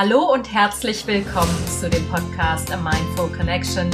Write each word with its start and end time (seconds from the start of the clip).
Hallo 0.00 0.32
und 0.32 0.54
herzlich 0.54 1.04
willkommen 1.08 1.66
zu 1.66 1.90
dem 1.90 2.08
Podcast 2.08 2.70
A 2.70 2.76
Mindful 2.76 3.36
Connection, 3.36 3.90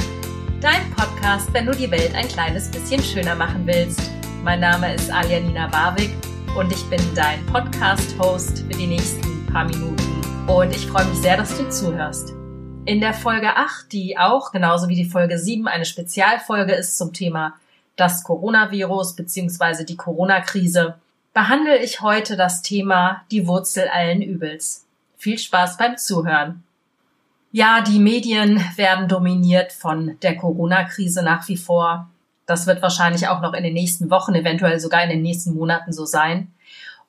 dein 0.61 0.91
Podcast, 0.91 1.51
wenn 1.55 1.65
du 1.65 1.73
die 1.73 1.91
Welt 1.91 2.15
ein 2.15 2.29
kleines 2.29 2.71
bisschen 2.71 3.03
schöner 3.03 3.35
machen 3.35 3.67
willst. 3.67 4.11
Mein 4.43 4.61
Name 4.61 4.95
ist 4.95 5.11
Aljanina 5.11 5.67
Barwig 5.69 6.11
und 6.59 6.71
ich 6.71 6.85
bin 6.91 7.01
dein 7.15 7.47
Podcast-Host 7.47 8.59
für 8.59 8.79
die 8.79 8.87
nächsten 8.87 9.47
paar 9.47 9.65
Minuten. 9.65 10.21
Und 10.47 10.77
ich 10.77 10.87
freue 10.87 11.07
mich 11.07 11.21
sehr, 11.21 11.39
dass 11.39 11.57
du 11.57 11.71
zuhörst. 11.71 12.35
In 12.85 13.01
der 13.01 13.15
Folge 13.15 13.57
8, 13.57 13.91
die 13.91 14.19
auch 14.19 14.53
genauso 14.53 14.91
wie 14.91 14.97
die 14.97 15.09
Folge 15.09 15.39
7 15.39 15.67
eine 15.67 15.87
Spezialfolge 15.87 16.75
ist 16.75 16.99
zum 16.99 17.15
Thema 17.15 17.55
das 17.97 18.25
Coronavirus 18.25 19.17
bzw. 19.17 19.85
die 19.85 19.97
Corona-Krise, 19.97 20.97
behandle 21.33 21.79
ich 21.79 22.03
heute 22.03 22.37
das 22.37 22.61
Thema 22.61 23.23
die 23.31 23.47
Wurzel 23.47 23.89
allen 23.89 24.21
Übels. 24.21 24.84
Viel 25.25 25.39
Spaß 25.39 25.79
beim 25.79 25.97
Zuhören. 25.97 26.65
Ja, 27.51 27.81
die 27.81 27.99
Medien 27.99 28.63
werden 28.77 29.09
dominiert 29.09 29.73
von 29.73 30.19
der 30.21 30.37
Corona-Krise 30.37 31.23
nach 31.23 31.49
wie 31.49 31.57
vor. 31.57 32.11
Das 32.45 32.67
wird 32.67 32.83
wahrscheinlich 32.83 33.27
auch 33.29 33.41
noch 33.41 33.55
in 33.55 33.65
den 33.65 33.73
nächsten 33.73 34.11
Wochen, 34.11 34.35
eventuell 34.35 34.79
sogar 34.81 35.03
in 35.03 35.09
den 35.09 35.23
nächsten 35.23 35.55
Monaten 35.55 35.95
so 35.95 36.05
sein. 36.05 36.53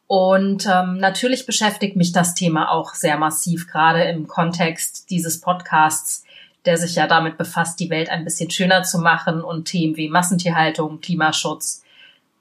Und 0.08 0.66
ähm, 0.66 0.98
natürlich 0.98 1.45
beschäftigt 1.45 1.98
mich 1.98 2.13
das 2.13 2.36
Thema 2.36 2.72
auch 2.72 2.94
sehr 2.94 3.17
massiv, 3.17 3.67
gerade 3.67 4.03
im 4.03 4.30
Kontext 4.30 5.09
dieses 5.09 5.41
Podcasts, 5.41 6.23
der 6.63 6.77
sich 6.77 6.95
ja 6.95 7.08
damit 7.08 7.38
befasst, 7.38 7.81
die 7.81 7.89
Welt 7.89 8.09
ein 8.09 8.23
bisschen 8.23 8.50
schöner 8.50 8.84
zu 8.84 9.00
machen 9.00 9.41
und 9.41 9.66
Themen 9.66 9.97
wie 9.97 10.08
Massentierhaltung, 10.08 11.02
Klimaschutz 11.02 11.84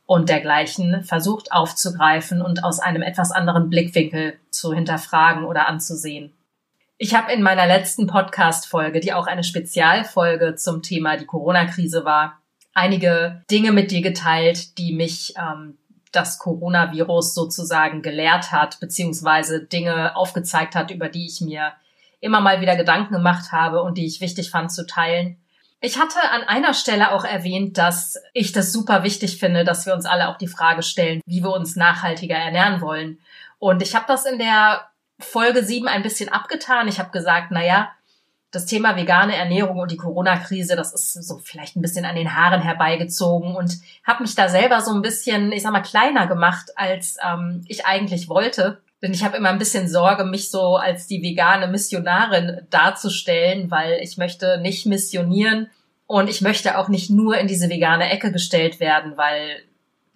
und 0.06 0.28
dergleichen 0.28 1.02
versucht 1.04 1.52
aufzugreifen 1.52 2.42
und 2.42 2.64
aus 2.64 2.80
einem 2.80 3.02
etwas 3.02 3.30
anderen 3.30 3.70
Blickwinkel 3.70 4.38
zu 4.50 4.72
hinterfragen 4.74 5.44
oder 5.44 5.68
anzusehen. 5.68 6.32
Ich 6.96 7.14
habe 7.14 7.32
in 7.32 7.42
meiner 7.42 7.66
letzten 7.66 8.06
Podcast-Folge, 8.06 9.00
die 9.00 9.12
auch 9.12 9.26
eine 9.26 9.44
Spezialfolge 9.44 10.54
zum 10.54 10.82
Thema 10.82 11.16
die 11.16 11.26
Corona-Krise 11.26 12.04
war, 12.04 12.40
einige 12.72 13.42
Dinge 13.50 13.72
mit 13.72 13.90
dir 13.90 14.02
geteilt, 14.02 14.78
die 14.78 14.92
mich 14.92 15.34
ähm, 15.36 15.78
das 16.12 16.38
Coronavirus 16.38 17.34
sozusagen 17.34 18.02
gelehrt 18.02 18.52
hat, 18.52 18.78
beziehungsweise 18.80 19.64
Dinge 19.64 20.16
aufgezeigt 20.16 20.74
hat, 20.74 20.90
über 20.90 21.08
die 21.08 21.26
ich 21.26 21.40
mir 21.40 21.72
immer 22.20 22.40
mal 22.40 22.60
wieder 22.60 22.76
Gedanken 22.76 23.14
gemacht 23.14 23.52
habe 23.52 23.82
und 23.82 23.98
die 23.98 24.06
ich 24.06 24.20
wichtig 24.20 24.50
fand 24.50 24.72
zu 24.72 24.86
teilen. 24.86 25.36
Ich 25.84 25.98
hatte 25.98 26.18
an 26.30 26.44
einer 26.44 26.72
Stelle 26.72 27.12
auch 27.12 27.26
erwähnt, 27.26 27.76
dass 27.76 28.16
ich 28.32 28.52
das 28.52 28.72
super 28.72 29.02
wichtig 29.02 29.36
finde, 29.38 29.64
dass 29.64 29.84
wir 29.84 29.92
uns 29.92 30.06
alle 30.06 30.30
auch 30.30 30.38
die 30.38 30.48
Frage 30.48 30.82
stellen, 30.82 31.20
wie 31.26 31.42
wir 31.42 31.52
uns 31.52 31.76
nachhaltiger 31.76 32.36
ernähren 32.36 32.80
wollen. 32.80 33.18
Und 33.58 33.82
ich 33.82 33.94
habe 33.94 34.06
das 34.08 34.24
in 34.24 34.38
der 34.38 34.88
Folge 35.20 35.62
7 35.62 35.86
ein 35.86 36.02
bisschen 36.02 36.30
abgetan. 36.30 36.88
Ich 36.88 36.98
habe 36.98 37.10
gesagt, 37.10 37.48
na 37.50 37.62
ja, 37.62 37.92
das 38.50 38.64
Thema 38.64 38.96
vegane 38.96 39.36
Ernährung 39.36 39.78
und 39.78 39.90
die 39.90 39.98
Corona-Krise, 39.98 40.74
das 40.74 40.94
ist 40.94 41.12
so 41.22 41.36
vielleicht 41.44 41.76
ein 41.76 41.82
bisschen 41.82 42.06
an 42.06 42.16
den 42.16 42.34
Haaren 42.34 42.62
herbeigezogen 42.62 43.54
und 43.54 43.76
habe 44.06 44.22
mich 44.22 44.34
da 44.34 44.48
selber 44.48 44.80
so 44.80 44.94
ein 44.94 45.02
bisschen, 45.02 45.52
ich 45.52 45.64
sag 45.64 45.72
mal, 45.72 45.82
kleiner 45.82 46.26
gemacht, 46.26 46.70
als 46.76 47.18
ähm, 47.22 47.62
ich 47.68 47.84
eigentlich 47.84 48.30
wollte. 48.30 48.80
Denn 49.04 49.12
ich 49.12 49.22
habe 49.22 49.36
immer 49.36 49.50
ein 49.50 49.58
bisschen 49.58 49.86
Sorge, 49.86 50.24
mich 50.24 50.50
so 50.50 50.76
als 50.76 51.06
die 51.06 51.22
vegane 51.22 51.68
Missionarin 51.68 52.62
darzustellen, 52.70 53.70
weil 53.70 53.98
ich 54.00 54.16
möchte 54.16 54.56
nicht 54.62 54.86
missionieren 54.86 55.68
und 56.06 56.30
ich 56.30 56.40
möchte 56.40 56.78
auch 56.78 56.88
nicht 56.88 57.10
nur 57.10 57.36
in 57.36 57.46
diese 57.46 57.68
vegane 57.68 58.08
Ecke 58.08 58.32
gestellt 58.32 58.80
werden, 58.80 59.18
weil 59.18 59.58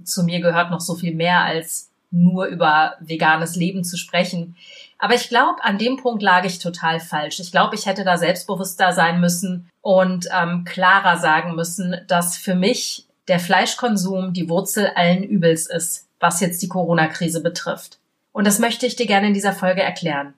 zu 0.03 0.23
mir 0.23 0.41
gehört 0.41 0.71
noch 0.71 0.81
so 0.81 0.95
viel 0.95 1.15
mehr 1.15 1.43
als 1.43 1.91
nur 2.11 2.47
über 2.47 2.95
veganes 3.01 3.57
Leben 3.57 3.85
zu 3.85 3.99
sprechen. 3.99 4.57
Aber 4.99 5.13
ich 5.13 5.29
glaube, 5.29 5.63
an 5.63 5.77
dem 5.77 5.99
Punkt 5.99 6.23
lag 6.23 6.47
ich 6.47 6.59
total 6.59 6.99
falsch. 6.99 7.41
Ich 7.41 7.53
glaube, 7.53 7.75
ich 7.75 7.85
hätte 7.85 8.05
da 8.05 8.17
selbstbewusster 8.17 8.95
sein 8.95 9.21
müssen 9.21 9.69
und 9.83 10.29
ähm, 10.35 10.65
klarer 10.65 11.19
sagen 11.19 11.55
müssen, 11.57 11.95
dass 12.07 12.39
für 12.39 12.55
mich 12.55 13.05
der 13.29 13.39
Fleischkonsum 13.39 14.33
die 14.33 14.49
Wurzel 14.49 14.93
allen 14.95 15.25
Übels 15.25 15.67
ist, 15.67 16.09
was 16.21 16.41
jetzt 16.41 16.63
die 16.63 16.69
Corona-Krise 16.69 17.43
betrifft. 17.43 17.98
Und 18.33 18.47
das 18.47 18.59
möchte 18.59 18.87
ich 18.87 18.97
dir 18.97 19.07
gerne 19.07 19.29
in 19.29 19.35
dieser 19.35 19.53
Folge 19.53 19.83
erklären. 19.83 20.35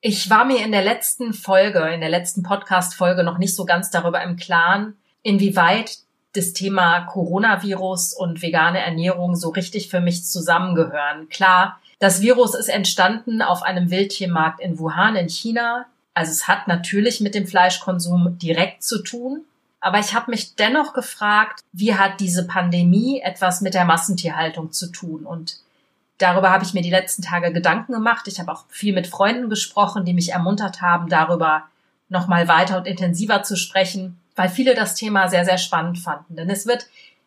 Ich 0.00 0.30
war 0.30 0.44
mir 0.44 0.64
in 0.64 0.72
der 0.72 0.84
letzten 0.84 1.34
Folge, 1.34 1.80
in 1.92 2.00
der 2.00 2.08
letzten 2.08 2.42
Podcast-Folge 2.42 3.24
noch 3.24 3.38
nicht 3.38 3.54
so 3.54 3.64
ganz 3.64 3.90
darüber 3.90 4.22
im 4.22 4.36
Klaren, 4.36 4.96
inwieweit 5.22 5.98
das 6.34 6.52
Thema 6.52 7.00
Coronavirus 7.00 8.14
und 8.14 8.42
vegane 8.42 8.78
Ernährung 8.78 9.34
so 9.34 9.48
richtig 9.48 9.88
für 9.88 10.00
mich 10.00 10.24
zusammengehören. 10.24 11.28
Klar, 11.28 11.80
das 11.98 12.20
Virus 12.20 12.54
ist 12.54 12.68
entstanden 12.68 13.42
auf 13.42 13.62
einem 13.62 13.90
Wildtiermarkt 13.90 14.60
in 14.60 14.78
Wuhan 14.78 15.16
in 15.16 15.28
China. 15.28 15.86
Also 16.14 16.30
es 16.30 16.46
hat 16.46 16.68
natürlich 16.68 17.20
mit 17.20 17.34
dem 17.34 17.46
Fleischkonsum 17.46 18.38
direkt 18.38 18.84
zu 18.84 19.02
tun. 19.02 19.44
Aber 19.80 19.98
ich 19.98 20.14
habe 20.14 20.30
mich 20.30 20.54
dennoch 20.54 20.92
gefragt, 20.92 21.60
wie 21.72 21.94
hat 21.94 22.20
diese 22.20 22.46
Pandemie 22.46 23.20
etwas 23.20 23.60
mit 23.60 23.74
der 23.74 23.84
Massentierhaltung 23.84 24.72
zu 24.72 24.90
tun? 24.90 25.24
Und 25.24 25.58
darüber 26.18 26.50
habe 26.50 26.64
ich 26.64 26.74
mir 26.74 26.82
die 26.82 26.90
letzten 26.90 27.22
Tage 27.22 27.52
Gedanken 27.52 27.92
gemacht. 27.92 28.28
Ich 28.28 28.38
habe 28.38 28.52
auch 28.52 28.64
viel 28.68 28.94
mit 28.94 29.06
Freunden 29.06 29.48
gesprochen, 29.48 30.04
die 30.04 30.14
mich 30.14 30.32
ermuntert 30.32 30.82
haben, 30.82 31.08
darüber 31.08 31.64
nochmal 32.08 32.48
weiter 32.48 32.78
und 32.78 32.86
intensiver 32.86 33.42
zu 33.42 33.56
sprechen, 33.56 34.18
weil 34.36 34.48
viele 34.48 34.74
das 34.74 34.94
Thema 34.94 35.28
sehr, 35.28 35.44
sehr 35.44 35.58
spannend 35.58 35.98
fanden. 35.98 36.36
Denn 36.36 36.50
es 36.50 36.66
wird 36.66 36.86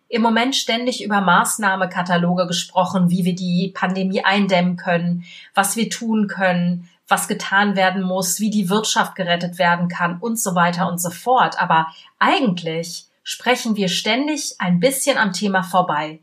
im 0.09 0.22
Moment 0.22 0.56
ständig 0.56 1.03
über 1.03 1.22
Maßnahmekataloge 1.22 2.46
gesprochen, 2.46 3.09
wie 3.09 3.24
wir 3.24 3.35
die 3.35 3.72
Pandemie 3.74 4.24
eindämmen 4.25 4.75
können, 4.75 5.24
was 5.53 5.78
wir 5.78 5.90
tun 5.90 6.28
können, 6.28 6.90
was 7.07 7.28
getan 7.28 7.75
werden 7.75 8.03
muss, 8.03 8.40
wie 8.40 8.50
die 8.50 8.69
Wirtschaft 8.69 9.16
gerettet 9.16 9.57
werden 9.57 9.88
kann 9.88 10.19
und 10.19 10.38
so 10.40 10.56
weiter 10.56 10.90
und 10.90 11.00
so 11.00 11.09
fort. 11.09 11.62
Aber 11.62 11.88
eigentlich 12.19 13.06
sprechen 13.24 13.75
wir 13.75 13.88
ständig 13.88 14.56
ein 14.59 14.80
bisschen 14.80 15.18
am 15.18 15.31
Thema 15.31 15.63
vorbei. 15.63 16.19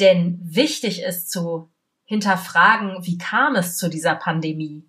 Denn 0.00 0.40
wichtig 0.42 1.02
ist 1.02 1.30
zu 1.30 1.68
hinterfragen, 2.14 3.04
wie 3.04 3.18
kam 3.18 3.56
es 3.56 3.76
zu 3.76 3.88
dieser 3.88 4.14
Pandemie? 4.14 4.84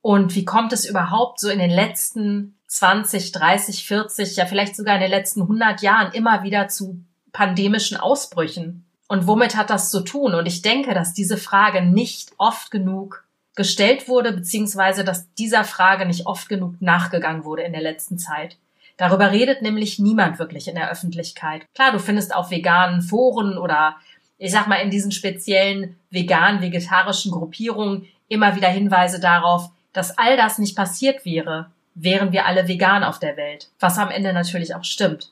Und 0.00 0.34
wie 0.34 0.44
kommt 0.44 0.72
es 0.72 0.84
überhaupt 0.84 1.38
so 1.38 1.48
in 1.48 1.58
den 1.58 1.70
letzten 1.70 2.58
20, 2.68 3.32
30, 3.32 3.86
40, 3.86 4.36
ja 4.36 4.46
vielleicht 4.46 4.74
sogar 4.74 4.96
in 4.96 5.02
den 5.02 5.10
letzten 5.10 5.42
100 5.42 5.82
Jahren 5.82 6.12
immer 6.12 6.42
wieder 6.42 6.68
zu 6.68 7.04
pandemischen 7.32 7.96
Ausbrüchen? 7.96 8.86
Und 9.08 9.26
womit 9.26 9.56
hat 9.56 9.70
das 9.70 9.90
zu 9.90 10.00
tun? 10.00 10.34
Und 10.34 10.46
ich 10.46 10.62
denke, 10.62 10.94
dass 10.94 11.12
diese 11.12 11.36
Frage 11.36 11.82
nicht 11.82 12.32
oft 12.38 12.70
genug 12.70 13.26
gestellt 13.54 14.08
wurde, 14.08 14.32
beziehungsweise 14.32 15.04
dass 15.04 15.32
dieser 15.34 15.64
Frage 15.64 16.06
nicht 16.06 16.26
oft 16.26 16.48
genug 16.48 16.80
nachgegangen 16.80 17.44
wurde 17.44 17.62
in 17.62 17.72
der 17.72 17.82
letzten 17.82 18.18
Zeit. 18.18 18.56
Darüber 18.96 19.30
redet 19.30 19.62
nämlich 19.62 19.98
niemand 19.98 20.38
wirklich 20.38 20.68
in 20.68 20.74
der 20.74 20.90
Öffentlichkeit. 20.90 21.66
Klar, 21.74 21.92
du 21.92 21.98
findest 21.98 22.34
auf 22.34 22.50
veganen 22.50 23.02
Foren 23.02 23.58
oder 23.58 23.96
ich 24.42 24.50
sag 24.50 24.66
mal, 24.66 24.76
in 24.76 24.90
diesen 24.90 25.12
speziellen 25.12 25.96
vegan-vegetarischen 26.10 27.30
Gruppierungen 27.30 28.08
immer 28.26 28.56
wieder 28.56 28.68
Hinweise 28.68 29.20
darauf, 29.20 29.70
dass 29.92 30.18
all 30.18 30.36
das 30.36 30.58
nicht 30.58 30.74
passiert 30.74 31.24
wäre, 31.24 31.70
wären 31.94 32.32
wir 32.32 32.44
alle 32.46 32.66
vegan 32.66 33.04
auf 33.04 33.20
der 33.20 33.36
Welt, 33.36 33.68
was 33.78 33.98
am 33.98 34.10
Ende 34.10 34.32
natürlich 34.32 34.74
auch 34.74 34.82
stimmt. 34.82 35.30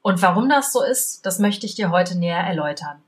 Und 0.00 0.22
warum 0.22 0.48
das 0.48 0.72
so 0.72 0.82
ist, 0.82 1.26
das 1.26 1.38
möchte 1.38 1.66
ich 1.66 1.74
dir 1.74 1.90
heute 1.90 2.16
näher 2.16 2.40
erläutern. 2.40 3.02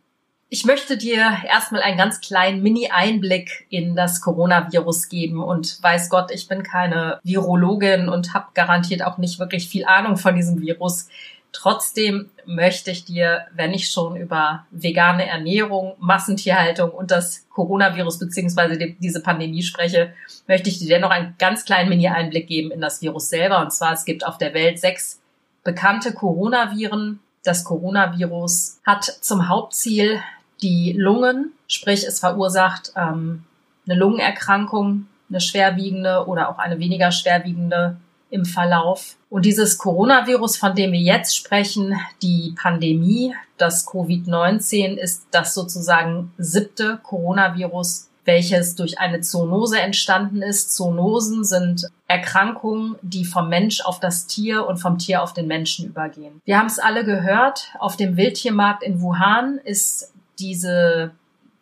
Ich 0.50 0.66
möchte 0.66 0.98
dir 0.98 1.38
erstmal 1.48 1.80
einen 1.80 1.96
ganz 1.96 2.20
kleinen 2.20 2.62
Mini-Einblick 2.62 3.66
in 3.70 3.96
das 3.96 4.20
Coronavirus 4.20 5.08
geben 5.08 5.42
und 5.42 5.82
weiß 5.82 6.10
Gott, 6.10 6.30
ich 6.32 6.48
bin 6.48 6.64
keine 6.64 7.18
Virologin 7.22 8.10
und 8.10 8.34
habe 8.34 8.48
garantiert 8.52 9.02
auch 9.02 9.16
nicht 9.16 9.38
wirklich 9.38 9.70
viel 9.70 9.86
Ahnung 9.86 10.18
von 10.18 10.34
diesem 10.34 10.60
Virus. 10.60 11.08
Trotzdem 11.52 12.30
möchte 12.46 12.90
ich 12.90 13.04
dir, 13.04 13.46
wenn 13.54 13.72
ich 13.72 13.90
schon 13.90 14.16
über 14.16 14.66
vegane 14.70 15.26
Ernährung, 15.26 15.94
Massentierhaltung 15.98 16.90
und 16.90 17.10
das 17.10 17.46
Coronavirus 17.50 18.18
beziehungsweise 18.18 18.78
die, 18.78 18.96
diese 19.00 19.20
Pandemie 19.20 19.62
spreche, 19.62 20.12
möchte 20.46 20.68
ich 20.68 20.78
dir 20.78 20.88
dennoch 20.88 21.10
einen 21.10 21.34
ganz 21.38 21.64
kleinen 21.64 21.88
Mini-Einblick 21.88 22.46
geben 22.46 22.70
in 22.70 22.80
das 22.80 23.02
Virus 23.02 23.28
selber. 23.30 23.60
Und 23.60 23.72
zwar, 23.72 23.92
es 23.92 24.04
gibt 24.04 24.24
auf 24.24 24.38
der 24.38 24.54
Welt 24.54 24.78
sechs 24.78 25.20
bekannte 25.64 26.12
Coronaviren. 26.12 27.20
Das 27.42 27.64
Coronavirus 27.64 28.80
hat 28.86 29.04
zum 29.04 29.48
Hauptziel 29.48 30.20
die 30.62 30.92
Lungen, 30.92 31.52
sprich 31.66 32.04
es 32.06 32.20
verursacht 32.20 32.92
ähm, 32.96 33.44
eine 33.86 33.98
Lungenerkrankung, 33.98 35.06
eine 35.28 35.40
schwerwiegende 35.40 36.26
oder 36.26 36.48
auch 36.48 36.58
eine 36.58 36.78
weniger 36.78 37.12
schwerwiegende 37.12 37.96
im 38.30 38.44
Verlauf. 38.44 39.16
Und 39.28 39.44
dieses 39.44 39.78
Coronavirus, 39.78 40.56
von 40.56 40.74
dem 40.74 40.92
wir 40.92 41.00
jetzt 41.00 41.36
sprechen, 41.36 41.98
die 42.22 42.54
Pandemie, 42.60 43.34
das 43.58 43.86
Covid-19, 43.86 44.94
ist 44.96 45.26
das 45.30 45.54
sozusagen 45.54 46.32
siebte 46.38 46.98
Coronavirus, 47.02 48.08
welches 48.24 48.74
durch 48.74 48.98
eine 48.98 49.20
Zoonose 49.20 49.80
entstanden 49.80 50.42
ist. 50.42 50.74
Zoonosen 50.74 51.44
sind 51.44 51.88
Erkrankungen, 52.06 52.96
die 53.02 53.24
vom 53.24 53.48
Mensch 53.48 53.80
auf 53.80 54.00
das 54.00 54.26
Tier 54.26 54.66
und 54.66 54.78
vom 54.78 54.98
Tier 54.98 55.22
auf 55.22 55.32
den 55.32 55.46
Menschen 55.46 55.86
übergehen. 55.86 56.40
Wir 56.44 56.58
haben 56.58 56.66
es 56.66 56.78
alle 56.78 57.04
gehört, 57.04 57.68
auf 57.78 57.96
dem 57.96 58.16
Wildtiermarkt 58.16 58.82
in 58.82 59.00
Wuhan 59.00 59.58
ist 59.64 60.12
diese 60.38 61.12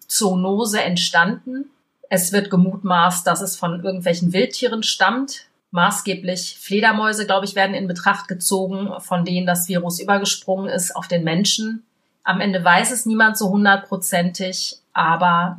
Zoonose 0.06 0.82
entstanden 0.82 1.70
Es 2.10 2.32
wird 2.32 2.48
gemutmaßt, 2.48 3.26
dass 3.26 3.42
es 3.42 3.56
von 3.56 3.84
irgendwelchen 3.84 4.32
Wildtieren 4.32 4.82
stammt. 4.82 5.47
Maßgeblich 5.70 6.58
Fledermäuse, 6.60 7.26
glaube 7.26 7.44
ich, 7.44 7.54
werden 7.54 7.74
in 7.74 7.88
Betracht 7.88 8.26
gezogen, 8.26 8.90
von 9.00 9.24
denen 9.24 9.46
das 9.46 9.68
Virus 9.68 10.00
übergesprungen 10.00 10.68
ist 10.68 10.96
auf 10.96 11.08
den 11.08 11.24
Menschen. 11.24 11.84
Am 12.24 12.40
Ende 12.40 12.64
weiß 12.64 12.90
es 12.90 13.06
niemand 13.06 13.36
so 13.36 13.50
hundertprozentig, 13.50 14.78
aber 14.92 15.58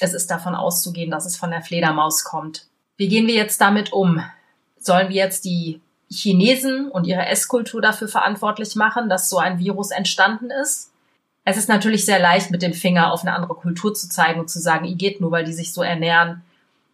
es 0.00 0.12
ist 0.12 0.30
davon 0.30 0.54
auszugehen, 0.54 1.10
dass 1.10 1.24
es 1.24 1.36
von 1.36 1.50
der 1.50 1.62
Fledermaus 1.62 2.24
kommt. 2.24 2.66
Wie 2.96 3.08
gehen 3.08 3.26
wir 3.26 3.34
jetzt 3.34 3.60
damit 3.60 3.92
um? 3.92 4.22
Sollen 4.78 5.08
wir 5.08 5.16
jetzt 5.16 5.44
die 5.44 5.80
Chinesen 6.10 6.90
und 6.90 7.06
ihre 7.06 7.26
Esskultur 7.26 7.80
dafür 7.80 8.08
verantwortlich 8.08 8.76
machen, 8.76 9.08
dass 9.08 9.30
so 9.30 9.38
ein 9.38 9.58
Virus 9.58 9.90
entstanden 9.90 10.50
ist? 10.50 10.92
Es 11.44 11.56
ist 11.56 11.68
natürlich 11.68 12.04
sehr 12.04 12.18
leicht, 12.18 12.50
mit 12.50 12.62
dem 12.62 12.74
Finger 12.74 13.12
auf 13.12 13.22
eine 13.22 13.32
andere 13.32 13.54
Kultur 13.54 13.94
zu 13.94 14.08
zeigen 14.08 14.40
und 14.40 14.50
zu 14.50 14.60
sagen, 14.60 14.84
ihr 14.84 14.96
geht 14.96 15.20
nur, 15.20 15.30
weil 15.30 15.44
die 15.44 15.52
sich 15.52 15.72
so 15.72 15.82
ernähren, 15.82 16.42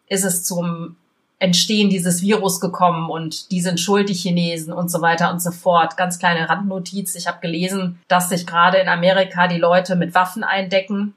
ist 0.08 0.24
es 0.24 0.44
zum 0.44 0.96
Entstehen 1.42 1.90
dieses 1.90 2.22
Virus 2.22 2.60
gekommen 2.60 3.10
und 3.10 3.50
die 3.50 3.60
sind 3.60 3.80
schuld, 3.80 4.08
die 4.08 4.14
Chinesen 4.14 4.72
und 4.72 4.92
so 4.92 5.00
weiter 5.00 5.32
und 5.32 5.42
so 5.42 5.50
fort. 5.50 5.96
Ganz 5.96 6.20
kleine 6.20 6.48
Randnotiz. 6.48 7.16
Ich 7.16 7.26
habe 7.26 7.40
gelesen, 7.40 7.98
dass 8.06 8.28
sich 8.28 8.46
gerade 8.46 8.78
in 8.78 8.88
Amerika 8.88 9.48
die 9.48 9.58
Leute 9.58 9.96
mit 9.96 10.14
Waffen 10.14 10.44
eindecken 10.44 11.14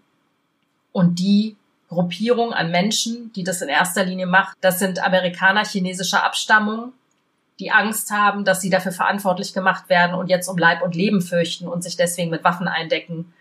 und 0.91 1.19
die 1.19 1.55
Gruppierung 1.89 2.53
an 2.53 2.71
Menschen, 2.71 3.31
die 3.33 3.43
das 3.43 3.61
in 3.61 3.69
erster 3.69 4.03
Linie 4.03 4.25
macht, 4.25 4.57
das 4.61 4.79
sind 4.79 4.97
Amerikaner 4.97 5.63
chinesischer 5.63 6.23
Abstammung, 6.23 6.93
die 7.59 7.69
Angst 7.69 8.09
haben, 8.09 8.45
dass 8.45 8.61
sie 8.61 8.71
dafür 8.71 8.93
verantwortlich 8.93 9.53
gemacht 9.53 9.89
werden 9.89 10.15
und 10.15 10.31
jetzt 10.31 10.47
um 10.47 10.57
Leib 10.57 10.81
und 10.81 10.95
Leben 10.95 11.21
fürchten 11.21 11.67
und 11.67 11.83
sich 11.83 11.97
deswegen 11.97 12.31
mit 12.31 12.43
Waffen 12.43 12.67
eindecken, 12.67 13.31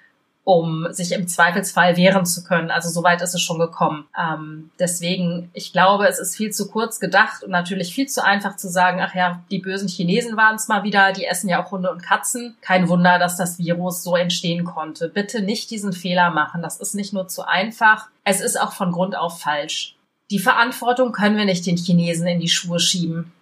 um 0.45 0.87
sich 0.93 1.13
im 1.13 1.27
Zweifelsfall 1.27 1.97
wehren 1.97 2.27
zu 2.27 2.45
können. 2.45 2.71
Also 2.71 2.91
soweit 2.91 3.23
ist 3.23 3.35
es 3.35 3.41
schon 3.41 3.59
gekommen. 3.59 4.07
Ähm, 4.19 4.71
deswegen, 4.79 5.51
ich 5.55 5.73
glaube, 5.73 6.07
es 6.07 6.19
ist 6.19 6.37
viel 6.37 6.51
zu 6.51 6.69
kurz 6.69 7.01
gedacht 7.01 7.43
und 7.43 7.51
natürlich 7.51 7.95
viel 7.95 8.07
zu 8.07 8.23
einfach 8.23 8.57
zu 8.57 8.69
sagen, 8.69 9.01
ach 9.01 9.15
ja, 9.15 9.43
die 9.51 9.59
bösen 9.59 9.89
Chinesen 9.89 10.37
waren 10.37 10.57
es 10.57 10.69
mal 10.69 10.85
wieder, 10.85 11.13
die 11.13 11.25
essen 11.25 11.49
ja 11.49 11.65
auch 11.65 11.71
Hunde 11.71 11.91
und 11.91 12.03
Katzen. 12.03 12.57
Kein 12.61 12.89
Wunder, 12.91 13.19
dass 13.19 13.39
das 13.39 13.59
Virus 13.59 14.03
so 14.03 14.17
entstehen 14.17 14.65
konnte. 14.65 15.09
Bitte 15.09 15.41
nicht 15.41 15.71
diesen 15.71 15.95
Fehler 15.95 16.31
machen. 16.31 16.61
Das 16.61 16.79
ist 16.79 16.95
nicht 16.95 17.15
nur 17.15 17.27
zu 17.27 17.49
einfach, 17.49 18.09
es 18.23 18.43
ist 18.43 18.61
auch 18.61 18.73
von 18.73 18.93
Grund 18.93 19.17
auf 19.17 19.41
falsch. 19.41 19.97
Die 20.31 20.39
Verantwortung 20.39 21.13
können 21.13 21.37
wir 21.37 21.45
nicht 21.47 21.67
den 21.67 21.77
Chinesen 21.77 22.27
in 22.27 22.41
die 22.41 22.49
Schuhe 22.49 22.81
schieben. 22.81 23.33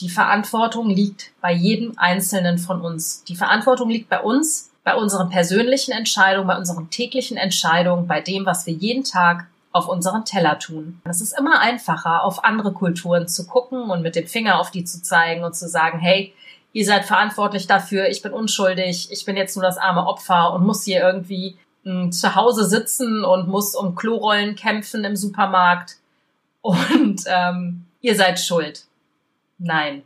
Die 0.00 0.08
Verantwortung 0.08 0.90
liegt 0.90 1.32
bei 1.40 1.52
jedem 1.52 1.96
Einzelnen 1.96 2.58
von 2.58 2.80
uns. 2.80 3.22
Die 3.24 3.36
Verantwortung 3.36 3.90
liegt 3.90 4.08
bei 4.08 4.20
uns, 4.20 4.70
bei 4.84 4.94
unseren 4.94 5.30
persönlichen 5.30 5.92
Entscheidungen, 5.92 6.46
bei 6.46 6.56
unseren 6.56 6.90
täglichen 6.90 7.36
Entscheidungen, 7.36 8.06
bei 8.06 8.20
dem, 8.20 8.46
was 8.46 8.66
wir 8.66 8.74
jeden 8.74 9.02
Tag 9.02 9.46
auf 9.72 9.88
unseren 9.88 10.24
Teller 10.24 10.58
tun. 10.58 11.00
Es 11.04 11.20
ist 11.20 11.36
immer 11.36 11.58
einfacher, 11.58 12.22
auf 12.22 12.44
andere 12.44 12.72
Kulturen 12.72 13.26
zu 13.26 13.46
gucken 13.46 13.90
und 13.90 14.02
mit 14.02 14.14
dem 14.14 14.28
Finger 14.28 14.60
auf 14.60 14.70
die 14.70 14.84
zu 14.84 15.02
zeigen 15.02 15.42
und 15.42 15.56
zu 15.56 15.66
sagen, 15.68 15.98
hey, 15.98 16.32
ihr 16.72 16.84
seid 16.84 17.06
verantwortlich 17.06 17.66
dafür, 17.66 18.08
ich 18.08 18.22
bin 18.22 18.32
unschuldig, 18.32 19.10
ich 19.10 19.24
bin 19.24 19.36
jetzt 19.36 19.56
nur 19.56 19.64
das 19.64 19.78
arme 19.78 20.06
Opfer 20.06 20.52
und 20.52 20.64
muss 20.64 20.84
hier 20.84 21.00
irgendwie 21.00 21.56
hm, 21.82 22.12
zu 22.12 22.34
Hause 22.36 22.66
sitzen 22.66 23.24
und 23.24 23.48
muss 23.48 23.74
um 23.74 23.94
Klorollen 23.94 24.54
kämpfen 24.54 25.04
im 25.04 25.16
Supermarkt 25.16 25.96
und 26.60 27.22
ähm, 27.26 27.86
ihr 28.00 28.14
seid 28.14 28.38
schuld. 28.38 28.84
Nein. 29.58 30.02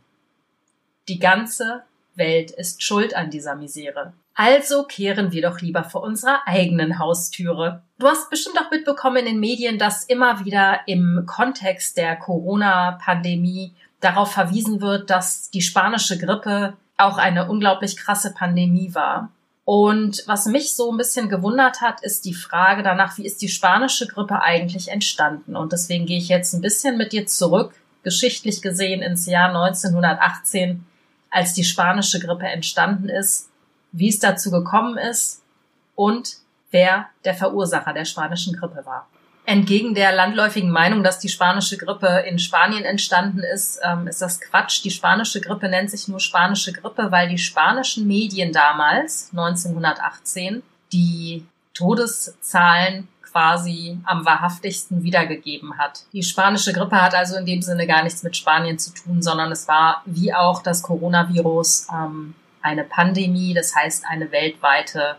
Die 1.07 1.19
ganze 1.19 1.83
Welt 2.15 2.51
ist 2.51 2.83
schuld 2.83 3.15
an 3.15 3.29
dieser 3.29 3.55
Misere. 3.55 4.13
Also 4.35 4.83
kehren 4.83 5.31
wir 5.31 5.41
doch 5.41 5.59
lieber 5.59 5.83
vor 5.83 6.03
unserer 6.03 6.39
eigenen 6.45 6.97
Haustüre. 6.99 7.83
Du 7.97 8.07
hast 8.07 8.29
bestimmt 8.29 8.57
auch 8.57 8.71
mitbekommen 8.71 9.17
in 9.17 9.25
den 9.25 9.39
Medien, 9.39 9.77
dass 9.77 10.05
immer 10.05 10.45
wieder 10.45 10.79
im 10.87 11.23
Kontext 11.25 11.97
der 11.97 12.15
Corona-Pandemie 12.15 13.73
darauf 13.99 14.31
verwiesen 14.31 14.79
wird, 14.79 15.09
dass 15.09 15.49
die 15.49 15.61
spanische 15.61 16.17
Grippe 16.17 16.77
auch 16.97 17.17
eine 17.17 17.49
unglaublich 17.49 17.97
krasse 17.97 18.33
Pandemie 18.33 18.93
war. 18.93 19.29
Und 19.65 20.23
was 20.25 20.47
mich 20.47 20.73
so 20.73 20.91
ein 20.91 20.97
bisschen 20.97 21.29
gewundert 21.29 21.81
hat, 21.81 22.01
ist 22.01 22.25
die 22.25 22.33
Frage 22.33 22.81
danach, 22.81 23.17
wie 23.17 23.25
ist 23.25 23.41
die 23.41 23.49
spanische 23.49 24.07
Grippe 24.07 24.41
eigentlich 24.41 24.87
entstanden? 24.87 25.55
Und 25.55 25.73
deswegen 25.73 26.05
gehe 26.07 26.17
ich 26.17 26.29
jetzt 26.29 26.53
ein 26.53 26.61
bisschen 26.61 26.97
mit 26.97 27.11
dir 27.11 27.27
zurück 27.27 27.73
geschichtlich 28.03 28.61
gesehen 28.61 29.01
ins 29.01 29.25
Jahr 29.25 29.49
1918, 29.49 30.85
als 31.29 31.53
die 31.53 31.63
spanische 31.63 32.19
Grippe 32.19 32.47
entstanden 32.47 33.09
ist, 33.09 33.49
wie 33.91 34.09
es 34.09 34.19
dazu 34.19 34.51
gekommen 34.51 34.97
ist 34.97 35.41
und 35.95 36.37
wer 36.71 37.07
der 37.25 37.33
Verursacher 37.33 37.93
der 37.93 38.05
spanischen 38.05 38.55
Grippe 38.55 38.85
war. 38.85 39.07
Entgegen 39.45 39.95
der 39.95 40.11
landläufigen 40.11 40.69
Meinung, 40.69 41.01
dass 41.01 41.17
die 41.17 41.29
spanische 41.29 41.77
Grippe 41.77 42.23
in 42.27 42.37
Spanien 42.37 42.85
entstanden 42.85 43.39
ist, 43.39 43.79
ähm, 43.83 44.07
ist 44.07 44.21
das 44.21 44.39
Quatsch. 44.39 44.83
Die 44.83 44.91
spanische 44.91 45.41
Grippe 45.41 45.67
nennt 45.67 45.89
sich 45.89 46.07
nur 46.07 46.19
spanische 46.19 46.71
Grippe, 46.71 47.11
weil 47.11 47.29
die 47.29 47.39
spanischen 47.39 48.05
Medien 48.05 48.53
damals, 48.53 49.29
1918, 49.31 50.61
die 50.93 51.45
Todeszahlen 51.73 53.07
quasi 53.23 53.97
am 54.05 54.25
wahrhaftigsten 54.25 55.03
wiedergegeben 55.03 55.77
hat. 55.77 56.03
Die 56.13 56.23
spanische 56.23 56.73
Grippe 56.73 57.01
hat 57.01 57.15
also 57.15 57.35
in 57.35 57.45
dem 57.45 57.61
Sinne 57.61 57.87
gar 57.87 58.03
nichts 58.03 58.23
mit 58.23 58.35
Spanien 58.35 58.77
zu 58.77 58.93
tun, 58.93 59.21
sondern 59.21 59.51
es 59.51 59.67
war 59.67 60.03
wie 60.05 60.33
auch 60.33 60.61
das 60.61 60.81
Coronavirus 60.81 61.87
ähm, 61.91 62.35
eine 62.61 62.83
Pandemie, 62.83 63.53
das 63.53 63.75
heißt 63.75 64.05
eine 64.09 64.31
weltweite 64.31 65.17